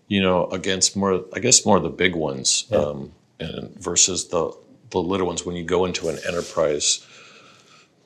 you 0.09 0.21
know, 0.23 0.47
against 0.47 0.97
more, 0.97 1.25
I 1.33 1.39
guess 1.41 1.65
more 1.65 1.77
of 1.77 1.83
the 1.83 1.91
big 1.91 2.15
ones, 2.15 2.67
um, 2.73 3.13
and 3.41 3.75
versus 3.79 4.29
the 4.29 4.53
the 4.91 5.01
little 5.01 5.27
ones 5.27 5.45
when 5.45 5.57
you 5.57 5.65
go 5.65 5.85
into 5.85 6.09
an 6.09 6.19
enterprise 6.27 7.07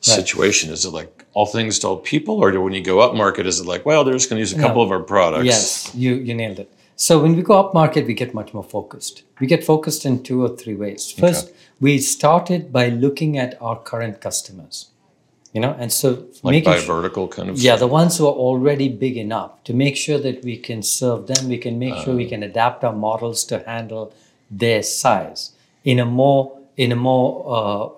situation? 0.00 0.72
Is 0.72 0.84
it 0.84 0.90
like 0.90 1.24
all 1.34 1.46
things 1.46 1.78
to 1.80 1.88
all 1.88 1.96
people, 1.98 2.36
or 2.36 2.50
do 2.50 2.60
when 2.60 2.72
you 2.72 2.82
go 2.82 3.00
up 3.00 3.14
market, 3.14 3.46
is 3.46 3.60
it 3.60 3.66
like, 3.66 3.84
well, 3.84 4.04
they're 4.04 4.14
just 4.14 4.30
going 4.30 4.38
to 4.38 4.40
use 4.40 4.52
a 4.52 4.60
couple 4.60 4.82
of 4.82 4.90
our 4.90 5.02
products? 5.02 5.44
Yes, 5.44 5.94
you, 5.94 6.14
you 6.14 6.34
nailed 6.34 6.58
it. 6.58 6.72
So 6.96 7.22
when 7.22 7.36
we 7.36 7.42
go 7.42 7.58
up 7.60 7.74
market, 7.74 8.06
we 8.06 8.14
get 8.14 8.34
much 8.34 8.52
more 8.52 8.64
focused. 8.64 9.22
We 9.38 9.46
get 9.46 9.62
focused 9.62 10.04
in 10.04 10.22
two 10.22 10.42
or 10.42 10.56
three 10.56 10.74
ways. 10.74 11.10
First, 11.10 11.52
we 11.80 11.98
started 11.98 12.72
by 12.72 12.88
looking 12.88 13.38
at 13.38 13.60
our 13.62 13.78
current 13.78 14.20
customers, 14.20 14.88
you 15.52 15.60
know, 15.60 15.74
and 15.78 15.90
so 15.92 16.26
like 16.42 16.64
by 16.64 16.78
vertical 16.80 17.26
kind 17.28 17.48
of. 17.50 17.58
yeah, 17.58 17.76
the 17.76 17.86
ones 17.86 18.18
who 18.18 18.26
are 18.26 18.32
already 18.48 18.88
big 18.88 19.16
enough 19.16 19.62
to 19.64 19.72
make 19.74 19.96
sure 19.96 20.18
that 20.18 20.44
we 20.44 20.56
can 20.56 20.82
serve 20.82 21.26
them, 21.26 21.48
we 21.48 21.58
can 21.58 21.78
make 21.78 21.94
sure 22.04 22.14
we 22.14 22.28
can 22.28 22.42
adapt 22.42 22.84
our 22.84 22.92
models 22.94 23.44
to 23.44 23.58
handle 23.66 24.12
their 24.50 24.82
size 24.82 25.52
in 25.84 25.98
a 25.98 26.04
more 26.04 26.58
in 26.76 26.92
a 26.92 26.96
more 26.96 27.28
uh, 27.56 27.88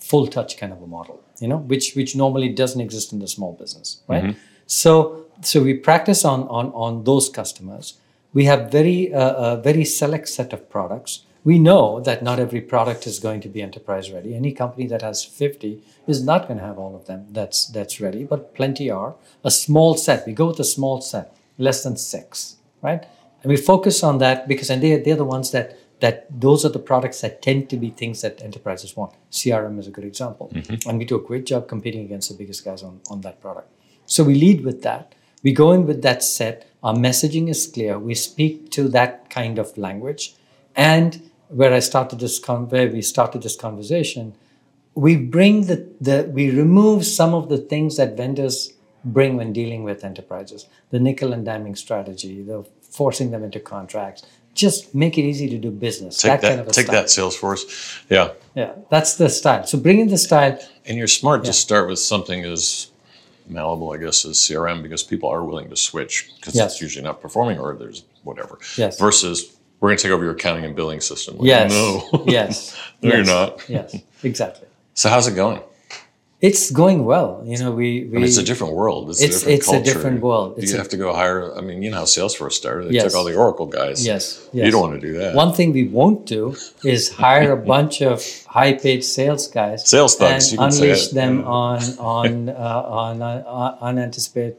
full 0.00 0.26
touch 0.26 0.56
kind 0.58 0.72
of 0.72 0.80
a 0.82 0.86
model, 0.86 1.22
you 1.40 1.48
know, 1.48 1.58
which 1.58 1.94
which 1.94 2.14
normally 2.14 2.48
doesn't 2.50 2.80
exist 2.80 3.12
in 3.12 3.18
the 3.20 3.28
small 3.28 3.52
business, 3.54 4.00
right? 4.08 4.36
So 4.66 5.24
so 5.42 5.62
we 5.62 5.74
practice 5.74 6.24
on 6.24 6.42
on 6.48 6.70
on 6.72 7.04
those 7.04 7.28
customers. 7.28 7.94
We 8.34 8.44
have 8.44 8.70
very 8.70 9.14
uh, 9.14 9.34
a 9.34 9.56
very 9.62 9.84
select 9.84 10.28
set 10.28 10.52
of 10.52 10.68
products. 10.68 11.22
We 11.46 11.60
know 11.60 12.00
that 12.00 12.24
not 12.24 12.40
every 12.40 12.60
product 12.60 13.06
is 13.06 13.20
going 13.20 13.40
to 13.42 13.48
be 13.48 13.62
enterprise 13.62 14.10
ready. 14.10 14.34
Any 14.34 14.50
company 14.50 14.88
that 14.88 15.02
has 15.02 15.24
50 15.24 15.80
is 16.08 16.20
not 16.24 16.48
going 16.48 16.58
to 16.58 16.66
have 16.66 16.76
all 16.76 16.96
of 16.96 17.06
them 17.06 17.28
that's 17.30 17.68
that's 17.68 18.00
ready, 18.00 18.24
but 18.24 18.52
plenty 18.52 18.90
are. 18.90 19.14
A 19.44 19.50
small 19.52 19.96
set. 19.96 20.26
We 20.26 20.32
go 20.32 20.48
with 20.48 20.58
a 20.58 20.64
small 20.64 21.00
set, 21.00 21.36
less 21.56 21.84
than 21.84 21.96
six, 21.96 22.56
right? 22.82 23.06
And 23.42 23.50
we 23.50 23.56
focus 23.56 24.02
on 24.02 24.18
that 24.18 24.48
because 24.48 24.70
and 24.70 24.82
they 24.82 24.98
they're 24.98 25.22
the 25.24 25.32
ones 25.36 25.52
that 25.52 25.78
that 26.00 26.26
those 26.28 26.64
are 26.64 26.72
the 26.78 26.80
products 26.90 27.20
that 27.20 27.42
tend 27.42 27.70
to 27.70 27.76
be 27.76 27.90
things 27.90 28.22
that 28.22 28.42
enterprises 28.42 28.96
want. 28.96 29.12
CRM 29.30 29.78
is 29.78 29.86
a 29.86 29.92
good 29.92 30.04
example. 30.04 30.50
Mm-hmm. 30.52 30.88
And 30.88 30.98
we 30.98 31.04
do 31.04 31.14
a 31.14 31.22
great 31.28 31.46
job 31.46 31.68
competing 31.68 32.04
against 32.04 32.28
the 32.28 32.36
biggest 32.36 32.64
guys 32.64 32.82
on, 32.82 33.00
on 33.08 33.20
that 33.20 33.40
product. 33.40 33.70
So 34.04 34.24
we 34.24 34.34
lead 34.34 34.64
with 34.64 34.82
that. 34.82 35.14
We 35.44 35.52
go 35.52 35.70
in 35.70 35.86
with 35.86 36.02
that 36.02 36.24
set. 36.24 36.66
Our 36.82 36.94
messaging 36.94 37.48
is 37.48 37.68
clear. 37.68 38.00
We 38.00 38.16
speak 38.16 38.72
to 38.72 38.88
that 38.88 39.30
kind 39.30 39.60
of 39.60 39.78
language. 39.78 40.34
And 40.74 41.30
where 41.48 41.72
I 41.72 41.80
started 41.80 42.20
this 42.20 42.38
con- 42.38 42.68
where 42.68 42.88
we 42.88 43.02
started 43.02 43.42
this 43.42 43.56
conversation, 43.56 44.34
we 44.94 45.16
bring 45.16 45.66
the, 45.66 45.88
the 46.00 46.30
we 46.32 46.50
remove 46.50 47.04
some 47.04 47.34
of 47.34 47.48
the 47.48 47.58
things 47.58 47.96
that 47.96 48.16
vendors 48.16 48.72
bring 49.04 49.36
when 49.36 49.52
dealing 49.52 49.84
with 49.84 50.04
enterprises. 50.04 50.66
The 50.90 50.98
nickel 50.98 51.32
and 51.32 51.46
diming 51.46 51.76
strategy, 51.76 52.42
the 52.42 52.64
forcing 52.82 53.30
them 53.30 53.44
into 53.44 53.60
contracts. 53.60 54.22
Just 54.54 54.94
make 54.94 55.18
it 55.18 55.22
easy 55.22 55.50
to 55.50 55.58
do 55.58 55.70
business. 55.70 56.22
Take 56.22 56.40
that, 56.40 56.48
kind 56.48 56.60
of 56.60 56.68
a 56.68 56.70
take 56.70 56.86
style. 56.86 57.02
that 57.02 57.06
Salesforce. 57.08 58.02
Yeah. 58.08 58.30
Yeah, 58.54 58.72
that's 58.90 59.16
the 59.16 59.28
style. 59.28 59.66
So 59.66 59.78
bring 59.78 60.00
in 60.00 60.08
the 60.08 60.16
style. 60.16 60.58
And 60.86 60.96
you're 60.96 61.08
smart 61.08 61.44
to 61.44 61.52
start 61.52 61.88
with 61.90 61.98
something 61.98 62.42
as 62.44 62.90
malleable, 63.48 63.92
I 63.92 63.98
guess, 63.98 64.24
as 64.24 64.36
CRM 64.38 64.82
because 64.82 65.02
people 65.02 65.28
are 65.28 65.44
willing 65.44 65.68
to 65.68 65.76
switch 65.76 66.30
because 66.36 66.54
Yes. 66.54 66.72
it's 66.72 66.80
usually 66.80 67.04
not 67.04 67.20
performing 67.20 67.58
or 67.58 67.76
there's 67.76 68.04
whatever. 68.22 68.58
Yes. 68.78 68.98
Versus 68.98 69.55
we're 69.80 69.88
going 69.90 69.98
to 69.98 70.02
take 70.02 70.12
over 70.12 70.24
your 70.24 70.32
accounting 70.34 70.64
and 70.64 70.74
billing 70.74 71.00
system. 71.00 71.36
Like, 71.38 71.46
Yes. 71.46 71.70
No. 71.72 72.24
Yes. 72.26 72.76
No, 73.02 73.14
you're 73.14 73.24
not. 73.24 73.68
yes. 73.68 73.94
Exactly. 74.22 74.66
So 74.94 75.10
how's 75.10 75.28
it 75.28 75.34
going? 75.36 75.60
It's 76.40 76.70
going 76.70 77.04
well. 77.06 77.42
You 77.46 77.58
know, 77.58 77.70
we, 77.72 78.04
we 78.04 78.08
I 78.08 78.14
mean, 78.16 78.24
it's 78.24 78.36
a 78.36 78.42
different 78.42 78.74
world. 78.74 79.08
It's, 79.10 79.22
It's- 79.22 79.42
a 79.42 79.56
different 79.56 79.58
it's 79.58 79.72
a 79.72 79.82
different 79.94 80.20
world. 80.22 80.54
It's 80.58 80.70
you 80.70 80.76
a- 80.76 80.78
have 80.78 80.88
to 80.90 80.96
go 80.96 81.12
hire? 81.14 81.54
I 81.56 81.60
mean, 81.60 81.82
you 81.82 81.90
know 81.90 81.98
how 81.98 82.04
Salesforce 82.04 82.52
started. 82.52 82.88
They 82.88 82.94
Yes. 82.94 83.04
took 83.04 83.14
all 83.16 83.24
the 83.24 83.34
Oracle 83.36 83.66
guys. 83.66 84.04
yes, 84.06 84.46
You 84.52 84.70
don't 84.70 84.80
want 84.80 85.00
to 85.00 85.06
do 85.06 85.12
that. 85.18 85.34
One 85.34 85.52
thing 85.54 85.72
we 85.72 85.84
won't 85.84 86.26
do 86.26 86.54
is 86.84 87.10
hire 87.10 87.52
a 87.52 87.56
bunch 87.74 88.00
of 88.02 88.22
high-paid 88.46 89.02
sales 89.04 89.46
guys 89.48 89.88
Sales 89.88 90.14
thugs, 90.16 90.52
you 90.52 90.58
and 90.58 90.70
can 90.70 90.72
say 90.72 90.84
unleash 90.90 91.06
it. 91.08 91.14
them 91.14 91.44
on 91.46 91.80
on 91.98 92.48
uh, 92.68 93.02
on 93.04 93.22
uh, 93.22 93.76
unanticipated 93.80 94.56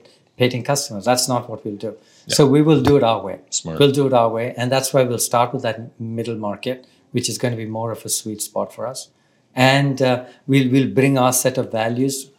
customers. 0.65 1.06
That's 1.06 1.27
not 1.27 1.49
what 1.49 1.63
we'll 1.65 1.75
do. 1.88 1.95
So 2.27 2.45
we 2.45 2.61
will 2.61 2.81
do 2.81 2.97
it 2.97 3.03
our 3.03 3.21
way. 3.21 3.39
Smart. 3.49 3.79
We'll 3.79 3.91
do 3.91 4.07
it 4.07 4.13
our 4.13 4.29
way, 4.29 4.53
and 4.57 4.71
that's 4.71 4.93
why 4.93 5.03
we'll 5.03 5.17
start 5.19 5.53
with 5.53 5.63
that 5.63 5.99
middle 5.99 6.35
market, 6.35 6.85
which 7.11 7.29
is 7.29 7.37
going 7.37 7.51
to 7.53 7.57
be 7.57 7.65
more 7.65 7.91
of 7.91 8.03
a 8.05 8.09
sweet 8.09 8.41
spot 8.41 8.73
for 8.73 8.85
us, 8.85 9.09
and 9.55 10.01
uh, 10.01 10.25
we'll 10.45 10.69
we'll 10.69 10.89
bring 10.89 11.17
our 11.17 11.33
set 11.33 11.57
of 11.57 11.71
values. 11.71 12.29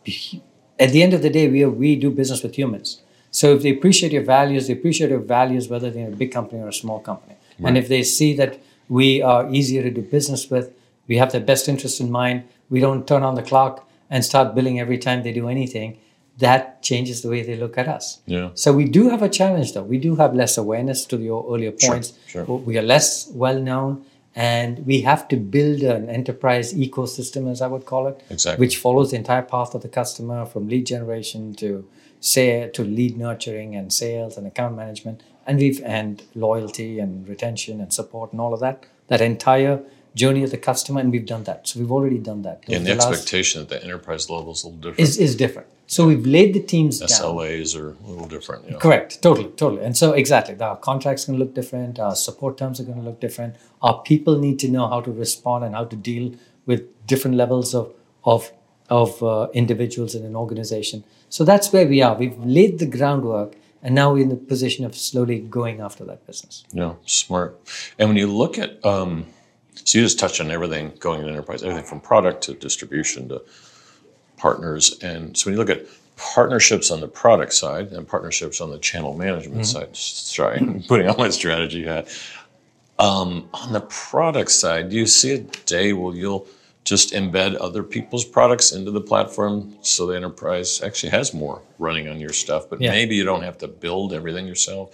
At 0.78 0.90
the 0.92 1.02
end 1.02 1.14
of 1.14 1.22
the 1.22 1.30
day, 1.30 1.48
we 1.48 1.64
are, 1.64 1.70
we 1.70 1.96
do 1.96 2.10
business 2.10 2.42
with 2.42 2.54
humans. 2.54 3.02
So 3.30 3.54
if 3.54 3.62
they 3.62 3.70
appreciate 3.70 4.12
your 4.12 4.22
values, 4.22 4.66
they 4.66 4.74
appreciate 4.74 5.10
your 5.10 5.20
values 5.20 5.68
whether 5.68 5.90
they're 5.90 6.08
a 6.08 6.16
big 6.16 6.32
company 6.32 6.62
or 6.62 6.68
a 6.68 6.72
small 6.72 7.00
company. 7.00 7.34
And 7.66 7.76
if 7.76 7.88
they 7.88 8.02
see 8.04 8.34
that 8.36 8.60
we 8.88 9.20
are 9.20 9.50
easier 9.52 9.82
to 9.82 9.90
do 9.90 10.02
business 10.02 10.48
with, 10.50 10.72
we 11.08 11.16
have 11.16 11.32
their 11.32 11.40
best 11.40 11.68
interest 11.68 12.00
in 12.00 12.10
mind, 12.10 12.44
we 12.70 12.80
don't 12.80 13.06
turn 13.06 13.22
on 13.22 13.34
the 13.34 13.42
clock 13.42 13.88
and 14.08 14.24
start 14.24 14.54
billing 14.54 14.78
every 14.78 14.98
time 14.98 15.22
they 15.22 15.32
do 15.32 15.48
anything, 15.48 15.98
that 16.38 16.82
changes 16.82 17.22
the 17.22 17.28
way 17.28 17.42
they 17.42 17.56
look 17.56 17.76
at 17.76 17.88
us. 17.88 18.20
Yeah. 18.26 18.50
So 18.54 18.72
we 18.72 18.84
do 18.84 19.08
have 19.10 19.22
a 19.22 19.28
challenge 19.28 19.74
though. 19.74 19.82
We 19.82 19.98
do 19.98 20.16
have 20.16 20.34
less 20.34 20.56
awareness 20.56 21.04
to 21.06 21.16
your 21.18 21.44
earlier 21.52 21.72
points. 21.72 22.12
sure. 22.26 22.46
sure. 22.46 22.56
We 22.58 22.78
are 22.78 22.82
less 22.82 23.28
well 23.34 23.60
known 23.60 24.04
and 24.36 24.86
we 24.86 25.00
have 25.00 25.26
to 25.28 25.36
build 25.36 25.82
an 25.82 26.08
enterprise 26.08 26.72
ecosystem, 26.72 27.50
as 27.50 27.60
I 27.60 27.66
would 27.66 27.86
call 27.86 28.06
it, 28.06 28.22
Exactly. 28.30 28.64
which 28.64 28.76
follows 28.76 29.10
the 29.10 29.16
entire 29.16 29.42
path 29.42 29.74
of 29.74 29.82
the 29.82 29.88
customer 29.88 30.46
from 30.46 30.68
lead 30.68 30.86
generation 30.86 31.54
to 31.56 31.88
say 32.20 32.68
to 32.74 32.84
lead 32.84 33.16
nurturing 33.16 33.74
and 33.74 33.92
sales 33.92 34.36
and 34.36 34.46
account 34.46 34.76
management 34.76 35.22
and 35.46 35.58
we've 35.58 35.82
and 35.82 36.22
loyalty 36.34 36.98
and 37.00 37.28
retention 37.28 37.80
and 37.80 37.92
support 37.92 38.30
and 38.32 38.40
all 38.40 38.54
of 38.54 38.60
that. 38.60 38.84
That 39.08 39.20
entire 39.20 39.80
journey 40.14 40.42
of 40.42 40.50
the 40.50 40.58
customer, 40.58 41.00
and 41.00 41.10
we've 41.10 41.24
done 41.26 41.44
that. 41.44 41.66
So 41.68 41.80
we've 41.80 41.90
already 41.92 42.18
done 42.18 42.42
that. 42.42 42.62
And 42.68 42.86
the 42.86 42.94
last- 42.94 43.08
expectation 43.08 43.62
at 43.62 43.68
the 43.68 43.82
enterprise 43.82 44.28
level 44.28 44.52
is 44.52 44.62
a 44.64 44.66
little 44.68 44.80
different. 44.80 45.00
is, 45.00 45.16
is 45.18 45.34
different. 45.36 45.68
So 45.88 46.06
we've 46.06 46.26
laid 46.26 46.52
the 46.52 46.60
teams 46.60 46.98
down. 46.98 47.08
SLAs 47.08 47.74
are 47.74 47.96
a 48.04 48.10
little 48.10 48.28
different. 48.28 48.68
Yeah. 48.68 48.76
Correct, 48.76 49.22
totally, 49.22 49.48
totally. 49.56 49.82
And 49.82 49.96
so 49.96 50.12
exactly, 50.12 50.54
our 50.60 50.76
contracts 50.76 51.24
going 51.24 51.38
to 51.38 51.44
look 51.44 51.54
different. 51.54 51.98
Our 51.98 52.14
support 52.14 52.58
terms 52.58 52.78
are 52.78 52.84
going 52.84 52.98
to 52.98 53.04
look 53.04 53.20
different. 53.20 53.56
Our 53.80 54.02
people 54.02 54.38
need 54.38 54.58
to 54.58 54.68
know 54.68 54.86
how 54.86 55.00
to 55.00 55.10
respond 55.10 55.64
and 55.64 55.74
how 55.74 55.86
to 55.86 55.96
deal 55.96 56.34
with 56.66 56.82
different 57.06 57.38
levels 57.38 57.74
of 57.74 57.94
of 58.24 58.52
of 58.90 59.22
uh, 59.22 59.48
individuals 59.54 60.14
in 60.14 60.26
an 60.26 60.36
organization. 60.36 61.04
So 61.30 61.42
that's 61.44 61.72
where 61.72 61.86
we 61.86 62.02
are. 62.02 62.14
We've 62.14 62.38
laid 62.38 62.78
the 62.80 62.86
groundwork, 62.86 63.56
and 63.82 63.94
now 63.94 64.12
we're 64.12 64.24
in 64.24 64.28
the 64.28 64.36
position 64.36 64.84
of 64.84 64.94
slowly 64.94 65.38
going 65.40 65.80
after 65.80 66.04
that 66.04 66.26
business. 66.26 66.64
Yeah, 66.70 66.94
smart. 67.06 67.58
And 67.98 68.10
when 68.10 68.18
you 68.18 68.26
look 68.26 68.58
at, 68.58 68.84
um, 68.84 69.26
so 69.74 69.98
you 69.98 70.04
just 70.04 70.18
touched 70.18 70.40
on 70.42 70.50
everything 70.50 70.92
going 70.98 71.22
in 71.22 71.28
enterprise, 71.30 71.62
everything 71.62 71.84
from 71.84 72.00
product 72.00 72.42
to 72.44 72.52
distribution 72.52 73.28
to 73.30 73.42
partners. 74.38 74.98
And 75.02 75.36
so 75.36 75.46
when 75.46 75.54
you 75.54 75.58
look 75.58 75.70
at 75.70 75.86
partnerships 76.16 76.90
on 76.90 77.00
the 77.00 77.08
product 77.08 77.52
side 77.52 77.88
and 77.92 78.06
partnerships 78.06 78.60
on 78.60 78.70
the 78.70 78.78
channel 78.78 79.14
management 79.16 79.66
side, 79.66 79.94
sorry, 79.96 80.82
putting 80.88 81.08
on 81.08 81.16
my 81.18 81.28
strategy 81.30 81.84
hat. 81.84 82.08
Um, 82.98 83.48
on 83.54 83.72
the 83.72 83.82
product 83.82 84.50
side, 84.50 84.90
do 84.90 84.96
you 84.96 85.06
see 85.06 85.32
a 85.34 85.38
day 85.38 85.92
where 85.92 86.14
you'll 86.14 86.46
just 86.84 87.12
embed 87.12 87.56
other 87.60 87.82
people's 87.82 88.24
products 88.24 88.72
into 88.72 88.90
the 88.90 89.00
platform 89.00 89.76
so 89.82 90.06
the 90.06 90.14
enterprise 90.16 90.80
actually 90.82 91.10
has 91.10 91.34
more 91.34 91.60
running 91.78 92.08
on 92.08 92.18
your 92.18 92.32
stuff, 92.32 92.68
but 92.70 92.80
Yeah. 92.80 92.90
maybe 92.90 93.14
you 93.14 93.24
don't 93.24 93.42
have 93.42 93.58
to 93.58 93.68
build 93.68 94.12
everything 94.12 94.48
yourself? 94.48 94.86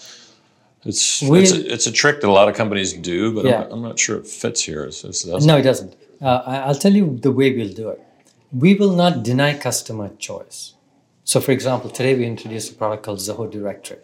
It's, 0.85 1.22
We- 1.22 1.40
it's, 1.42 1.52
a, 1.52 1.72
it's 1.72 1.87
a 1.87 1.92
trick 1.92 2.20
that 2.20 2.28
a 2.28 2.33
lot 2.33 2.48
of 2.48 2.54
companies 2.57 2.92
do, 2.92 3.33
but 3.33 3.44
Yeah. 3.46 3.62
I'm, 3.64 3.72
I'm 3.72 3.83
not 3.83 3.98
sure 3.98 4.18
it 4.18 4.26
fits 4.26 4.61
here. 4.62 4.85
It's, 4.85 5.24
No, 5.24 5.57
it 5.57 5.62
doesn't. 5.62 5.94
Uh, 6.20 6.42
I'll 6.66 6.74
tell 6.74 6.92
you 6.92 7.16
the 7.22 7.30
way 7.33 7.54
we'll 7.57 7.72
do 7.72 7.88
it. 7.90 8.00
We 8.55 8.75
will 8.75 8.93
not 8.93 9.25
deny 9.25 9.59
customer 9.59 10.11
choice. 10.17 10.75
So, 11.25 11.40
for 11.40 11.51
example, 11.51 11.90
today 11.90 12.14
we 12.14 12.25
introduced 12.25 12.71
a 12.71 12.77
product 12.77 13.03
called 13.03 13.19
Zoho 13.19 13.51
Directory, 13.51 13.99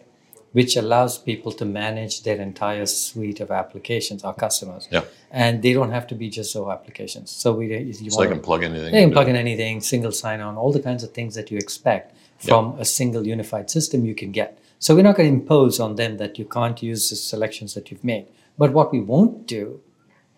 which 0.51 0.75
allows 0.75 1.17
people 1.17 1.53
to 1.53 1.63
manage 1.63 2.23
their 2.23 2.35
entire 2.41 2.85
suite 2.85 3.39
of 3.39 3.49
applications, 3.49 4.25
our 4.25 4.33
customers. 4.33 4.89
Yeah. 4.91 5.05
And 5.31 5.61
they 5.61 5.71
don't 5.71 5.91
have 5.91 6.05
to 6.07 6.15
be 6.15 6.29
just 6.29 6.53
Zoho 6.53 6.69
applications. 6.73 7.31
So 7.31 7.53
we 7.53 7.73
you 7.77 8.11
So 8.11 8.19
they 8.19 8.27
can 8.27 8.41
plug 8.41 8.63
anything. 8.63 8.91
they 8.91 9.01
can 9.03 9.13
plug 9.13 9.29
in 9.29 9.37
anything, 9.37 9.79
single 9.79 10.11
sign 10.11 10.41
on, 10.41 10.57
all 10.57 10.73
the 10.73 10.81
kinds 10.81 11.05
of 11.05 11.13
things 11.13 11.33
that 11.35 11.49
you 11.49 11.57
expect 11.57 12.13
from 12.37 12.75
a 12.77 12.83
single 12.83 13.25
unified 13.25 13.69
system 13.69 14.03
you 14.03 14.15
can 14.15 14.33
get. 14.33 14.59
So 14.79 14.95
we're 14.95 15.03
not 15.03 15.15
going 15.15 15.29
to 15.29 15.41
impose 15.41 15.79
on 15.79 15.95
them 15.95 16.17
that 16.17 16.37
you 16.37 16.43
can't 16.43 16.83
use 16.83 17.09
the 17.09 17.15
selections 17.15 17.73
that 17.75 17.89
you've 17.89 18.03
made. 18.03 18.27
But 18.57 18.73
what 18.73 18.91
we 18.91 18.99
won't 18.99 19.47
do 19.47 19.79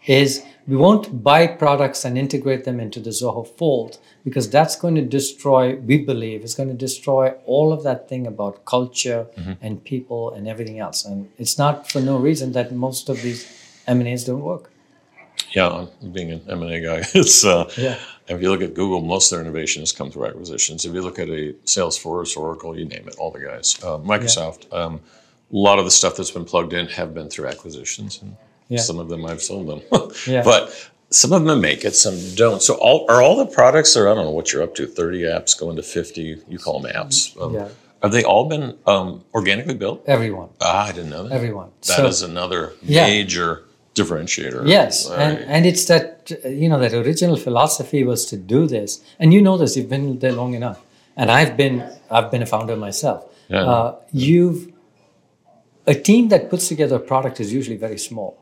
is 0.06 0.44
we 0.68 0.76
won't 0.76 1.24
buy 1.24 1.48
products 1.48 2.06
and 2.06 2.18
integrate 2.18 2.64
them 2.64 2.80
into 2.80 3.00
the 3.00 3.10
Zoho 3.10 3.48
fold 3.48 4.00
because 4.24 4.50
that's 4.50 4.76
going 4.76 4.96
to 4.96 5.02
destroy, 5.02 5.76
we 5.76 5.98
believe, 5.98 6.44
it's 6.44 6.56
going 6.56 6.70
to 6.70 6.76
destroy 6.76 7.30
all 7.46 7.74
of 7.74 7.84
that 7.84 8.08
thing 8.08 8.26
about 8.28 8.66
culture 8.66 9.28
and 9.62 9.84
people 9.84 10.34
and 10.34 10.48
everything 10.48 10.80
else. 10.80 11.04
And 11.06 11.30
it's 11.38 11.58
not 11.58 11.92
for 11.92 12.00
no 12.00 12.18
reason 12.18 12.54
that 12.54 12.72
most 12.72 13.10
of 13.10 13.22
these 13.22 13.46
M&As 13.88 14.24
don't 14.24 14.42
work. 14.42 14.70
Yeah, 15.52 15.86
being 16.12 16.32
an 16.32 16.42
M 16.50 16.64
and 16.64 16.72
A 16.72 16.80
guy, 16.82 17.08
it's 17.14 17.46
uh, 17.46 17.70
Yeah. 17.78 17.98
If 18.28 18.42
you 18.42 18.50
look 18.50 18.62
at 18.62 18.74
Google, 18.74 19.02
most 19.02 19.32
of 19.32 19.38
their 19.38 19.46
innovation 19.46 19.82
has 19.82 19.92
come 19.92 20.10
through 20.10 20.28
acquisitions. 20.28 20.86
If 20.86 20.94
you 20.94 21.02
look 21.02 21.20
at 21.20 21.28
a 21.28 21.54
Salesforce, 21.66 22.38
Oracle, 22.38 22.78
you 22.78 22.86
name 22.86 23.06
it, 23.08 23.16
all 23.18 23.32
the 23.32 23.42
guys, 23.42 23.78
uh, 23.84 23.98
Microsoft, 23.98 24.72
um, 24.74 25.02
a 25.52 25.56
lot 25.56 25.78
of 25.78 25.84
the 25.84 25.92
stuff 25.92 26.16
that's 26.16 26.32
been 26.32 26.46
plugged 26.46 26.72
in 26.72 26.88
have 26.88 27.14
been 27.14 27.30
through 27.30 27.48
acquisitions, 27.48 28.22
and 28.22 28.38
Yeah. 28.70 28.80
some 28.80 29.00
of 29.00 29.10
them 29.10 29.26
I've 29.26 29.42
sold 29.42 29.68
them. 29.68 29.82
Yeah. 30.28 30.44
But 30.44 30.90
some 31.10 31.32
of 31.34 31.44
them 31.46 31.62
make 31.62 31.84
it, 31.86 31.96
some 31.96 32.18
don't. 32.36 32.62
So 32.62 32.74
all 32.76 33.06
are 33.10 33.22
all 33.22 33.36
the 33.38 33.46
products, 33.46 33.96
or 33.98 34.08
I 34.10 34.14
don't 34.16 34.26
know 34.26 34.32
what 34.32 34.52
you're 34.52 34.64
up 34.64 34.74
to, 34.76 34.88
thirty 34.88 35.22
apps 35.24 35.58
going 35.60 35.76
to 35.76 35.84
fifty. 35.84 36.42
You 36.48 36.58
call 36.60 36.80
them 36.80 36.92
apps. 36.94 37.18
Um, 37.42 37.54
Yeah. 37.54 37.68
Have 38.02 38.12
they 38.12 38.24
all 38.24 38.46
been 38.50 38.78
um, 38.86 39.24
organically 39.34 39.76
built? 39.76 40.04
Everyone, 40.08 40.50
Ah, 40.60 40.88
I 40.88 40.92
didn't 40.92 41.10
know 41.12 41.24
that. 41.24 41.32
everyone. 41.34 41.70
That 41.88 42.06
is 42.06 42.18
So- 42.20 42.26
another 42.28 42.74
Yeah. 42.82 43.06
major 43.08 43.64
differentiator. 43.96 44.68
Yes, 44.68 45.08
All 45.08 45.16
and, 45.16 45.38
and 45.56 45.66
it's 45.66 45.86
that 45.86 46.32
you 46.44 46.68
know 46.68 46.80
that 46.80 46.94
original 46.94 47.38
philosophy 47.38 48.04
was 48.04 48.26
to 48.32 48.36
do 48.38 48.66
this, 48.68 49.02
and 49.20 49.34
you 49.34 49.42
know 49.42 49.58
this. 49.58 49.78
You've 49.78 49.90
been 49.90 50.20
there 50.20 50.34
long 50.42 50.54
enough, 50.54 50.80
and 51.16 51.30
I've 51.32 51.56
been 51.56 51.76
I've 52.10 52.30
been 52.32 52.42
a 52.42 52.46
founder 52.56 52.76
myself. 52.76 53.20
Yeah. 53.50 53.64
Uh, 53.72 53.96
you've 54.12 54.72
a 55.86 55.94
team 55.94 56.30
that 56.30 56.50
puts 56.50 56.68
together 56.68 56.96
a 56.96 57.00
product 57.00 57.40
is 57.40 57.54
usually 57.54 57.78
very 57.78 58.00
small. 58.00 58.38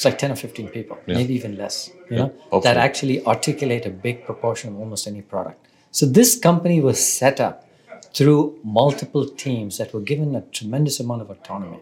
It's 0.00 0.06
like 0.06 0.16
ten 0.16 0.32
or 0.32 0.36
fifteen 0.36 0.68
people, 0.68 0.96
maybe 1.06 1.34
even 1.34 1.58
less. 1.58 1.90
You 2.08 2.16
know 2.16 2.28
hopefully. 2.28 2.60
that 2.62 2.78
actually 2.78 3.16
articulate 3.26 3.84
a 3.84 3.90
big 3.90 4.24
proportion 4.24 4.70
of 4.70 4.78
almost 4.80 5.06
any 5.06 5.20
product. 5.20 5.66
So 5.90 6.06
this 6.06 6.38
company 6.38 6.80
was 6.80 6.98
set 7.06 7.38
up 7.38 7.68
through 8.14 8.58
multiple 8.64 9.28
teams 9.28 9.76
that 9.76 9.92
were 9.92 10.00
given 10.00 10.34
a 10.34 10.40
tremendous 10.58 11.00
amount 11.00 11.20
of 11.20 11.28
autonomy. 11.28 11.80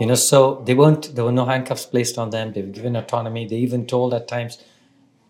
You 0.00 0.06
know, 0.08 0.14
so 0.14 0.62
they 0.66 0.74
weren't 0.74 1.14
there 1.14 1.24
were 1.24 1.32
no 1.32 1.46
handcuffs 1.46 1.86
placed 1.86 2.18
on 2.18 2.28
them. 2.28 2.52
They 2.52 2.60
were 2.60 2.76
given 2.80 2.94
autonomy. 2.94 3.46
They 3.46 3.60
even 3.68 3.86
told 3.86 4.12
at 4.12 4.28
times, 4.28 4.58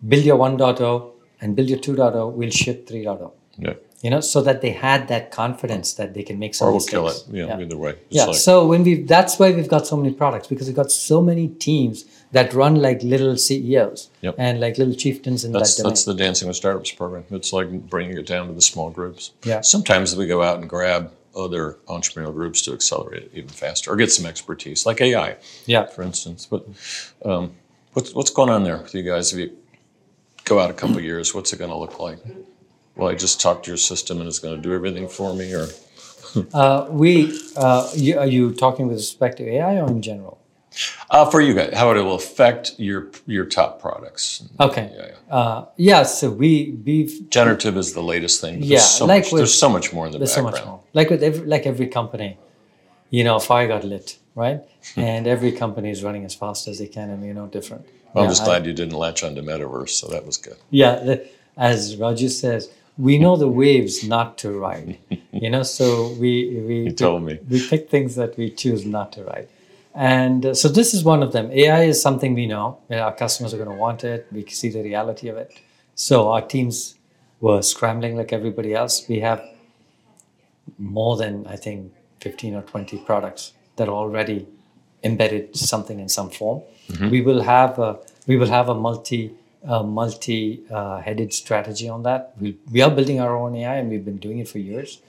build 0.09 0.25
your 0.25 0.39
1.0 0.39 1.13
and 1.41 1.55
build 1.55 1.69
your 1.69 1.79
2.0, 1.79 2.33
we'll 2.33 2.51
ship 2.51 2.89
3.0. 2.89 3.31
Yeah. 3.59 3.75
You 4.03 4.11
know, 4.11 4.21
so 4.21 4.43
that 4.43 4.63
they 4.63 4.71
had 4.71 5.07
that 5.09 5.31
confidence 5.31 5.95
that 5.95 6.13
they 6.15 6.25
can 6.25 6.37
make 6.41 6.55
some 6.57 6.67
Or 6.69 6.73
we'll 6.73 6.81
kill 6.81 7.07
it. 7.09 7.25
Yeah, 7.31 7.57
either 7.59 7.77
way. 7.77 7.91
It's 7.91 7.99
Yeah. 8.11 8.25
like- 8.27 8.37
so 8.37 8.67
when 8.67 8.83
we 8.83 8.95
that's 9.03 9.39
why 9.39 9.53
we've 9.53 9.69
got 9.69 9.87
so 9.87 9.97
many 9.97 10.13
products 10.13 10.49
because 10.49 10.67
we've 10.67 10.75
got 10.85 10.91
so 10.91 11.23
many 11.23 11.47
teams 11.49 12.05
that 12.33 12.53
run 12.53 12.75
like 12.87 13.01
little 13.05 13.37
CEOs 13.37 14.11
Yep. 14.23 14.35
and 14.39 14.59
like 14.61 14.77
little 14.77 14.95
chieftains 14.95 15.45
in 15.45 15.53
That's 15.53 15.77
that 15.77 15.83
domain. 15.83 15.91
that's 15.93 16.05
the 16.05 16.15
Dancing 16.15 16.49
with 16.49 16.57
Startups 16.57 16.91
program. 16.91 17.25
It's 17.31 17.53
like 17.53 17.69
bringing 17.89 18.19
it 18.19 18.27
down 18.27 18.49
to 18.49 18.55
the 18.55 18.61
small 18.73 18.91
groups. 18.91 19.31
Yeah. 19.45 19.61
Sometimes 19.61 20.17
we 20.17 20.27
go 20.27 20.43
out 20.43 20.59
and 20.59 20.69
grab 20.69 21.13
other 21.37 21.79
entrepreneurial 21.87 22.35
groups 22.35 22.61
to 22.63 22.73
accelerate 22.73 23.23
it 23.23 23.31
even 23.35 23.49
faster, 23.51 23.91
or 23.93 23.97
get 23.97 24.11
some 24.13 24.27
expertise, 24.27 24.85
like 24.85 25.01
AI, 25.01 25.37
yeah. 25.67 25.87
for 25.87 26.03
instance. 26.03 26.47
But 26.51 26.67
um, 27.25 27.53
what's 27.93 28.13
what's 28.15 28.31
going 28.31 28.51
on 28.51 28.65
there 28.65 28.79
with 28.79 28.95
you 28.95 29.03
guys? 29.05 29.33
If 29.33 29.39
you 29.39 29.53
go 30.45 30.59
out 30.59 30.71
a 30.71 30.75
couple 30.75 30.97
of 30.99 31.05
years, 31.05 31.33
what's 31.35 31.53
it 31.53 31.59
going 31.61 31.71
to 31.71 31.77
look 31.77 32.01
like? 32.01 32.19
Well, 32.97 33.09
I 33.09 33.15
just 33.15 33.41
talk 33.41 33.63
to 33.65 33.71
your 33.71 33.79
system 33.79 34.19
and 34.19 34.29
it's 34.29 34.39
going 34.39 34.55
to 34.57 34.61
do 34.63 34.75
everything 34.75 35.09
for 35.09 35.35
me, 35.35 35.53
or 35.55 35.69
Uh, 36.55 36.87
we 36.91 37.39
uh, 37.57 37.91
you, 37.95 38.19
are 38.19 38.27
you 38.27 38.53
talking 38.55 38.87
with 38.89 38.97
respect 38.97 39.37
to 39.37 39.45
AI 39.47 39.81
or 39.81 39.89
in 39.89 40.01
general? 40.01 40.39
uh, 41.11 41.27
for 41.31 41.43
you 41.43 41.53
guys, 41.53 41.75
how 41.77 41.91
it 41.91 42.01
will 42.03 42.15
affect 42.15 42.73
your 42.79 43.11
your 43.27 43.45
top 43.45 43.81
products? 43.83 44.43
Okay. 44.59 44.91
Yeah, 44.97 45.07
yeah. 45.09 45.35
Uh, 45.35 45.67
yeah. 45.77 46.03
So 46.05 46.31
we 46.31 46.75
we've 46.87 47.29
Generative 47.29 47.77
is 47.77 47.93
the 47.93 48.03
latest 48.03 48.41
thing. 48.41 48.61
but 48.61 48.67
Yeah, 48.69 48.79
there's 48.79 48.91
so 48.91 49.05
like 49.05 49.25
much, 49.25 49.33
with- 49.33 49.41
there's 49.41 49.59
so 49.59 49.69
much 49.69 49.93
more 49.93 50.07
in 50.07 50.13
the 50.13 50.19
background. 50.21 50.47
there's 50.47 50.57
so 50.57 50.65
much 50.65 50.67
more. 50.67 50.81
Like 50.95 51.11
with 51.11 51.23
every 51.23 51.47
like 51.47 51.67
every 51.67 51.89
company, 51.89 52.39
you 53.11 53.25
know, 53.25 53.39
fire 53.39 53.69
got 53.69 53.85
lit, 53.85 54.17
right? 54.35 54.61
and 54.97 55.27
every 55.27 55.53
company 55.53 55.91
is 55.91 56.03
running 56.03 56.25
as 56.25 56.35
fast 56.35 56.67
as 56.67 56.79
they 56.79 56.89
can, 56.89 57.11
and 57.11 57.23
you 57.27 57.35
know, 57.35 57.47
different. 57.47 57.85
Well, 58.15 58.25
I'm 58.25 58.29
Yeah, 58.29 58.31
just 58.31 58.43
I- 58.43 58.47
glad 58.47 58.65
you 58.65 58.73
didn't 58.73 58.97
latch 58.99 59.23
onto 59.23 59.43
metaverse, 59.43 59.91
so 59.91 60.07
that 60.09 60.25
was 60.25 60.39
good. 60.39 60.57
Yeah, 60.71 60.95
the, 61.07 61.29
as 61.59 61.97
Raju 61.97 62.31
says, 62.31 62.71
we 62.99 63.19
know 63.19 63.37
the 63.37 63.49
waves 63.49 64.05
not 64.07 64.39
to 64.39 64.51
ride. 64.53 64.99
you 65.33 65.51
know, 65.51 65.63
so 65.63 66.13
we 66.21 66.33
we 66.69 66.77
You 66.89 66.93
told 66.93 67.23
me. 67.23 67.39
we 67.49 67.67
pick 67.69 67.89
things 67.91 68.15
that 68.17 68.37
we 68.37 68.51
choose 68.51 68.85
not 68.85 69.13
to 69.13 69.25
ride, 69.25 69.49
and 69.95 70.47
uh, 70.47 70.55
so 70.55 70.69
this 70.69 70.95
is 70.95 71.03
one 71.05 71.23
of 71.23 71.33
them. 71.33 71.51
AI 71.53 71.83
is 71.85 72.01
something 72.03 72.35
we 72.35 72.47
know. 72.47 72.79
uh, 72.91 72.97
Our 72.97 73.15
customers 73.15 73.53
are 73.55 73.59
going 73.59 73.71
to 73.77 73.81
want 73.87 74.05
it. 74.05 74.27
We 74.33 74.45
see 74.47 74.69
the 74.71 74.83
reality 74.83 75.29
of 75.29 75.37
it. 75.37 75.51
So 75.95 76.31
our 76.33 76.43
teams 76.43 76.97
were 77.41 77.63
scrambling 77.63 78.17
like 78.17 78.33
everybody 78.33 78.75
else. 78.75 79.07
We 79.09 79.21
have 79.21 79.41
more 80.79 81.17
than 81.17 81.47
I 81.47 81.57
think 81.57 81.93
fifteen 82.21 82.55
or 82.55 82.63
twenty 82.63 82.99
products 82.99 83.53
that 83.77 83.89
are 83.89 83.95
already 83.95 84.47
embedded 85.03 85.57
something 85.57 85.99
in 85.99 86.09
some 86.09 86.31
form. 86.31 86.63
We 87.11 87.21
will 87.23 87.41
have 87.43 87.79
a, 87.79 87.99
we 88.27 88.37
will 88.37 88.49
have 88.49 88.69
a 88.69 88.75
multi 88.75 89.33
uh, 89.67 89.83
multi 89.83 90.63
uh, 90.71 91.01
headed 91.01 91.33
strategy 91.33 91.89
on 91.89 92.03
that. 92.03 92.35
We, 92.41 92.57
we 92.71 92.83
are 92.83 92.91
building 92.91 93.21
our 93.21 93.37
own 93.37 93.55
AI 93.55 93.77
and 93.77 93.91
we've 93.91 94.05
been 94.05 94.19
doing 94.19 94.39
it 94.39 94.49
for 94.49 94.59
years. 94.59 95.01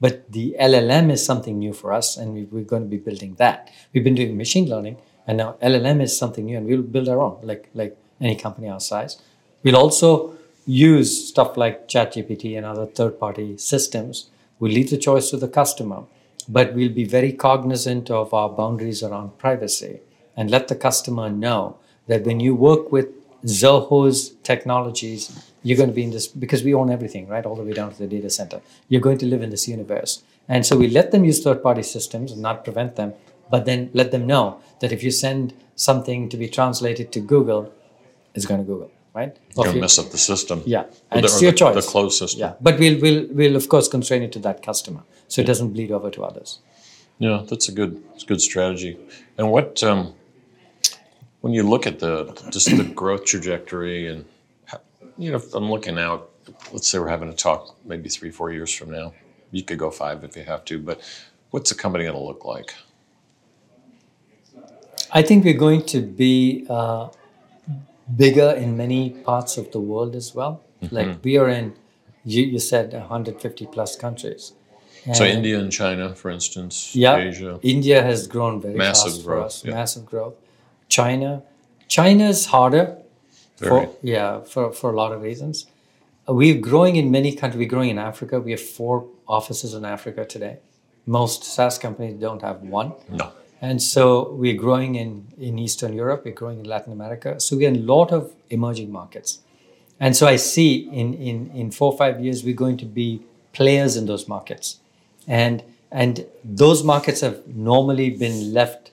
But 0.00 0.30
the 0.30 0.56
LLM 0.60 1.10
is 1.10 1.24
something 1.24 1.58
new 1.58 1.72
for 1.72 1.92
us, 1.92 2.16
and 2.16 2.32
we, 2.32 2.44
we're 2.44 2.62
going 2.64 2.82
to 2.84 2.88
be 2.88 2.98
building 2.98 3.34
that. 3.38 3.70
We've 3.92 4.04
been 4.04 4.14
doing 4.14 4.36
machine 4.36 4.68
learning, 4.68 4.96
and 5.26 5.38
now 5.38 5.56
LLM 5.60 6.00
is 6.00 6.16
something 6.16 6.44
new, 6.46 6.56
and 6.56 6.66
we'll 6.66 6.82
build 6.82 7.08
our 7.08 7.20
own, 7.20 7.40
like 7.42 7.68
like 7.74 7.96
any 8.20 8.36
company 8.36 8.68
our 8.68 8.78
size. 8.78 9.20
We'll 9.64 9.76
also 9.76 10.36
use 10.66 11.28
stuff 11.28 11.56
like 11.56 11.88
ChatGPT 11.88 12.56
and 12.56 12.64
other 12.64 12.86
third-party 12.86 13.56
systems. 13.58 14.30
We'll 14.60 14.72
leave 14.72 14.90
the 14.90 14.98
choice 14.98 15.30
to 15.30 15.36
the 15.36 15.48
customer, 15.48 16.04
but 16.48 16.74
we'll 16.74 16.92
be 16.92 17.04
very 17.04 17.32
cognizant 17.32 18.10
of 18.10 18.32
our 18.32 18.48
boundaries 18.48 19.02
around 19.02 19.38
privacy 19.38 20.00
and 20.36 20.50
let 20.50 20.68
the 20.68 20.76
customer 20.76 21.28
know 21.28 21.78
that 22.06 22.24
when 22.24 22.38
you 22.38 22.54
work 22.54 22.92
with 22.92 23.08
Zoho's 23.44 24.30
technologies, 24.42 25.52
you're 25.62 25.76
going 25.76 25.88
to 25.88 25.94
be 25.94 26.02
in 26.02 26.10
this 26.10 26.26
because 26.26 26.62
we 26.62 26.74
own 26.74 26.90
everything, 26.90 27.28
right? 27.28 27.44
All 27.44 27.56
the 27.56 27.62
way 27.62 27.72
down 27.72 27.92
to 27.92 27.98
the 27.98 28.06
data 28.06 28.30
center. 28.30 28.60
You're 28.88 29.00
going 29.00 29.18
to 29.18 29.26
live 29.26 29.42
in 29.42 29.50
this 29.50 29.68
universe. 29.68 30.22
And 30.48 30.64
so 30.64 30.76
we 30.76 30.88
let 30.88 31.10
them 31.10 31.24
use 31.24 31.42
third 31.42 31.62
party 31.62 31.82
systems 31.82 32.32
and 32.32 32.40
not 32.40 32.64
prevent 32.64 32.96
them, 32.96 33.14
but 33.50 33.64
then 33.64 33.90
let 33.92 34.10
them 34.10 34.26
know 34.26 34.60
that 34.80 34.92
if 34.92 35.02
you 35.02 35.10
send 35.10 35.54
something 35.76 36.28
to 36.28 36.36
be 36.36 36.48
translated 36.48 37.12
to 37.12 37.20
Google, 37.20 37.72
it's 38.34 38.46
going 38.46 38.60
to 38.60 38.66
Google, 38.66 38.90
right? 39.14 39.36
You're 39.56 39.66
gonna 39.66 39.80
mess 39.80 39.98
up 39.98 40.10
the 40.10 40.18
system. 40.18 40.62
yeah, 40.66 40.84
and 41.10 41.22
the, 41.22 41.26
it's 41.26 41.42
your 41.42 41.52
the, 41.52 41.56
choice. 41.56 41.74
The 41.74 41.90
closed 41.90 42.18
system. 42.18 42.40
Yeah, 42.40 42.54
but 42.60 42.78
we'll 42.78 43.00
we'll 43.00 43.26
we'll 43.30 43.56
of 43.56 43.68
course 43.68 43.88
constrain 43.88 44.22
it 44.22 44.32
to 44.32 44.38
that 44.40 44.62
customer, 44.62 45.02
so 45.26 45.42
it 45.42 45.46
doesn't 45.46 45.72
bleed 45.72 45.90
over 45.90 46.10
to 46.10 46.24
others. 46.24 46.60
Yeah, 47.18 47.42
that's 47.48 47.68
a 47.68 47.72
good, 47.72 48.02
it's 48.14 48.22
a 48.22 48.26
good 48.26 48.40
strategy. 48.40 48.96
And 49.36 49.50
what, 49.50 49.82
um, 49.82 50.14
when 51.40 51.52
you 51.52 51.62
look 51.62 51.86
at 51.86 51.98
the 51.98 52.24
just 52.50 52.74
the 52.76 52.84
growth 52.84 53.24
trajectory, 53.24 54.08
and 54.08 54.24
you 55.16 55.30
know, 55.30 55.36
if 55.36 55.54
I'm 55.54 55.70
looking 55.70 55.98
out. 55.98 56.30
Let's 56.72 56.88
say 56.88 56.98
we're 56.98 57.08
having 57.08 57.28
a 57.28 57.34
talk 57.34 57.76
maybe 57.84 58.08
three, 58.08 58.30
four 58.30 58.50
years 58.50 58.72
from 58.74 58.90
now. 58.90 59.12
You 59.50 59.62
could 59.62 59.78
go 59.78 59.90
five 59.90 60.24
if 60.24 60.34
you 60.34 60.44
have 60.44 60.64
to, 60.66 60.78
but 60.78 61.00
what's 61.50 61.70
the 61.70 61.76
company 61.76 62.04
going 62.04 62.16
to 62.16 62.22
look 62.22 62.44
like? 62.44 62.74
I 65.12 65.22
think 65.22 65.44
we're 65.44 65.54
going 65.68 65.84
to 65.86 66.00
be 66.00 66.66
uh, 66.68 67.08
bigger 68.14 68.50
in 68.52 68.76
many 68.76 69.10
parts 69.10 69.56
of 69.56 69.72
the 69.72 69.80
world 69.80 70.14
as 70.14 70.34
well. 70.34 70.62
Mm-hmm. 70.82 70.94
Like 70.94 71.24
we 71.24 71.36
are 71.36 71.48
in, 71.48 71.74
you, 72.24 72.44
you 72.44 72.58
said 72.58 72.92
150 72.92 73.66
plus 73.66 73.96
countries. 73.96 74.52
So 75.14 75.24
India 75.24 75.58
and 75.58 75.72
China, 75.72 76.14
for 76.14 76.30
instance, 76.30 76.94
yeah, 76.94 77.16
Asia. 77.16 77.58
India 77.62 78.02
has 78.02 78.26
grown 78.26 78.60
very 78.60 78.74
Massive 78.74 79.12
fast 79.12 79.24
growth, 79.24 79.40
for 79.40 79.46
us. 79.46 79.64
yeah. 79.64 79.70
Massive 79.72 80.04
growth. 80.04 80.34
China, 80.88 81.42
China 81.88 82.28
is 82.28 82.46
harder. 82.46 82.96
Very. 83.58 83.86
For, 83.86 83.94
yeah, 84.02 84.40
for, 84.40 84.72
for 84.72 84.92
a 84.92 84.96
lot 84.96 85.12
of 85.12 85.22
reasons. 85.22 85.66
Uh, 86.28 86.34
We're 86.34 86.60
growing 86.60 86.96
in 86.96 87.10
many 87.10 87.34
countries. 87.34 87.58
We're 87.58 87.68
growing 87.68 87.90
in 87.90 87.98
Africa. 87.98 88.40
We 88.40 88.52
have 88.52 88.60
four 88.60 89.06
offices 89.26 89.74
in 89.74 89.84
Africa 89.84 90.24
today. 90.24 90.58
Most 91.06 91.44
SaaS 91.44 91.78
companies 91.78 92.20
don't 92.20 92.42
have 92.42 92.62
one. 92.62 92.92
No. 93.08 93.32
And 93.60 93.82
so 93.82 94.32
we're 94.32 94.56
growing 94.56 94.94
in, 94.94 95.26
in 95.36 95.58
Eastern 95.58 95.92
Europe, 95.92 96.22
we're 96.24 96.34
growing 96.34 96.60
in 96.60 96.66
Latin 96.66 96.92
America. 96.92 97.40
So 97.40 97.56
we're 97.56 97.68
in 97.68 97.76
a 97.76 97.80
lot 97.80 98.12
of 98.12 98.32
emerging 98.50 98.92
markets. 98.92 99.40
And 99.98 100.16
so 100.16 100.28
I 100.28 100.36
see 100.36 100.88
in, 100.92 101.14
in, 101.14 101.50
in 101.50 101.70
four 101.72 101.92
or 101.92 101.98
five 101.98 102.20
years, 102.20 102.44
we're 102.44 102.54
going 102.54 102.76
to 102.76 102.86
be 102.86 103.20
players 103.52 103.96
in 103.96 104.06
those 104.06 104.28
markets. 104.28 104.78
And, 105.26 105.64
and 105.90 106.24
those 106.44 106.84
markets 106.84 107.20
have 107.22 107.48
normally 107.48 108.10
been 108.10 108.54
left 108.54 108.92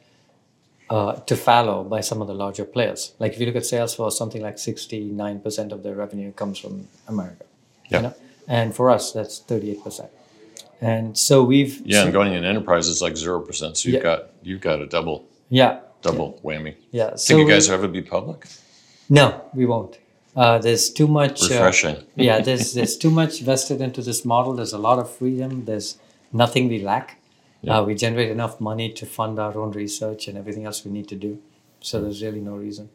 uh, 0.89 1.13
to 1.13 1.35
fallow 1.35 1.83
by 1.83 2.01
some 2.01 2.21
of 2.21 2.27
the 2.27 2.33
larger 2.33 2.65
players. 2.65 3.13
Like 3.19 3.33
if 3.33 3.39
you 3.39 3.45
look 3.47 3.55
at 3.55 3.63
Salesforce, 3.63 4.13
something 4.13 4.41
like 4.41 4.57
69% 4.57 5.71
of 5.71 5.83
their 5.83 5.95
revenue 5.95 6.31
comes 6.31 6.57
from 6.59 6.87
America. 7.07 7.45
Yeah. 7.89 7.97
You 7.97 8.03
know? 8.03 8.13
And 8.47 8.75
for 8.75 8.89
us, 8.89 9.11
that's 9.11 9.41
38%. 9.41 10.07
And 10.81 11.17
so 11.17 11.43
we've. 11.43 11.81
Yeah, 11.85 12.03
and 12.03 12.13
going 12.13 12.33
in 12.33 12.43
enterprise 12.43 12.87
is 12.87 13.01
like 13.01 13.15
zero 13.17 13.39
percent. 13.39 13.77
So 13.77 13.89
you've 13.89 13.95
Yeah. 13.97 14.03
got 14.03 14.29
you've 14.43 14.61
got 14.61 14.81
a 14.81 14.85
double 14.85 15.25
Yeah. 15.49 15.79
double 16.01 16.39
whammy. 16.43 16.75
Yeah. 16.91 17.15
Think 17.15 17.39
you 17.39 17.47
guys 17.47 17.67
will 17.67 17.75
ever 17.75 17.87
be 17.87 18.01
public? 18.01 18.45
No, 19.09 19.41
we 19.53 19.65
won't. 19.65 19.97
Uh, 20.35 20.57
there's 20.59 20.89
too 20.89 21.07
much. 21.07 21.41
uh, 21.43 21.47
Refreshing. 21.53 21.97
yeah, 22.15 22.41
there's 22.47 22.73
there's 22.73 22.97
too 22.97 23.09
much 23.09 23.39
vested 23.41 23.79
into 23.81 24.01
this 24.01 24.25
model. 24.25 24.53
There's 24.53 24.73
a 24.73 24.77
lot 24.77 24.99
of 24.99 25.09
freedom. 25.09 25.63
There's 25.65 25.97
nothing 26.33 26.67
we 26.67 26.79
lack. 26.79 27.19
Yeah. 27.65 27.79
Uh, 27.79 27.83
we 27.83 27.95
generate 27.95 28.29
enough 28.29 28.61
money 28.61 28.91
to 28.93 29.05
fund 29.05 29.39
our 29.39 29.57
own 29.57 29.71
research 29.71 30.27
and 30.27 30.37
everything 30.37 30.65
else 30.65 30.85
we 30.85 30.91
need 30.91 31.07
to 31.07 31.15
do. 31.15 31.41
So 31.81 32.01
there's 32.01 32.21
really 32.21 32.39
no 32.39 32.55
reason. 32.55 32.89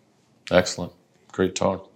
Excellent. 0.51 0.93
Great 1.33 1.55
talk. 1.55 1.91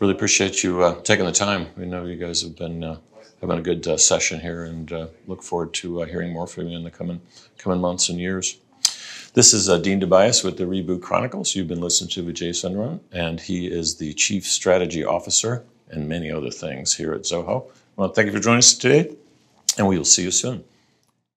Really 0.00 0.12
appreciate 0.12 0.62
you 0.62 0.82
uh, 0.82 1.00
taking 1.02 1.24
the 1.24 1.32
time. 1.32 1.68
We 1.76 1.86
know 1.86 2.04
you 2.04 2.16
guys 2.16 2.42
have 2.42 2.56
been 2.56 2.84
uh, 2.84 2.98
having 3.40 3.58
a 3.58 3.62
good 3.62 3.86
uh, 3.86 3.96
session 3.96 4.40
here 4.40 4.64
and 4.64 4.92
uh, 4.92 5.06
look 5.26 5.42
forward 5.42 5.72
to 5.74 6.02
uh, 6.02 6.06
hearing 6.06 6.32
more 6.32 6.46
from 6.46 6.68
you 6.68 6.76
in 6.76 6.84
the 6.84 6.90
coming, 6.90 7.20
coming 7.56 7.80
months 7.80 8.08
and 8.08 8.20
years. 8.20 8.58
This 9.32 9.54
is 9.54 9.68
uh, 9.68 9.78
Dean 9.78 10.00
DeBiase 10.00 10.44
with 10.44 10.58
the 10.58 10.64
Reboot 10.64 11.02
Chronicles. 11.02 11.54
You've 11.54 11.68
been 11.68 11.80
listening 11.80 12.10
to 12.10 12.24
Vijay 12.24 12.50
Sundaram, 12.50 13.00
and 13.12 13.40
he 13.40 13.66
is 13.66 13.96
the 13.96 14.12
Chief 14.14 14.44
Strategy 14.44 15.04
Officer 15.04 15.64
and 15.88 16.08
many 16.08 16.30
other 16.30 16.50
things 16.50 16.96
here 16.96 17.14
at 17.14 17.22
Zoho. 17.22 17.70
To 17.96 18.08
thank 18.08 18.26
you 18.26 18.32
for 18.32 18.40
joining 18.40 18.58
us 18.58 18.74
today, 18.74 19.14
and 19.78 19.86
we 19.86 19.96
will 19.96 20.04
see 20.04 20.22
you 20.22 20.30
soon. 20.30 20.64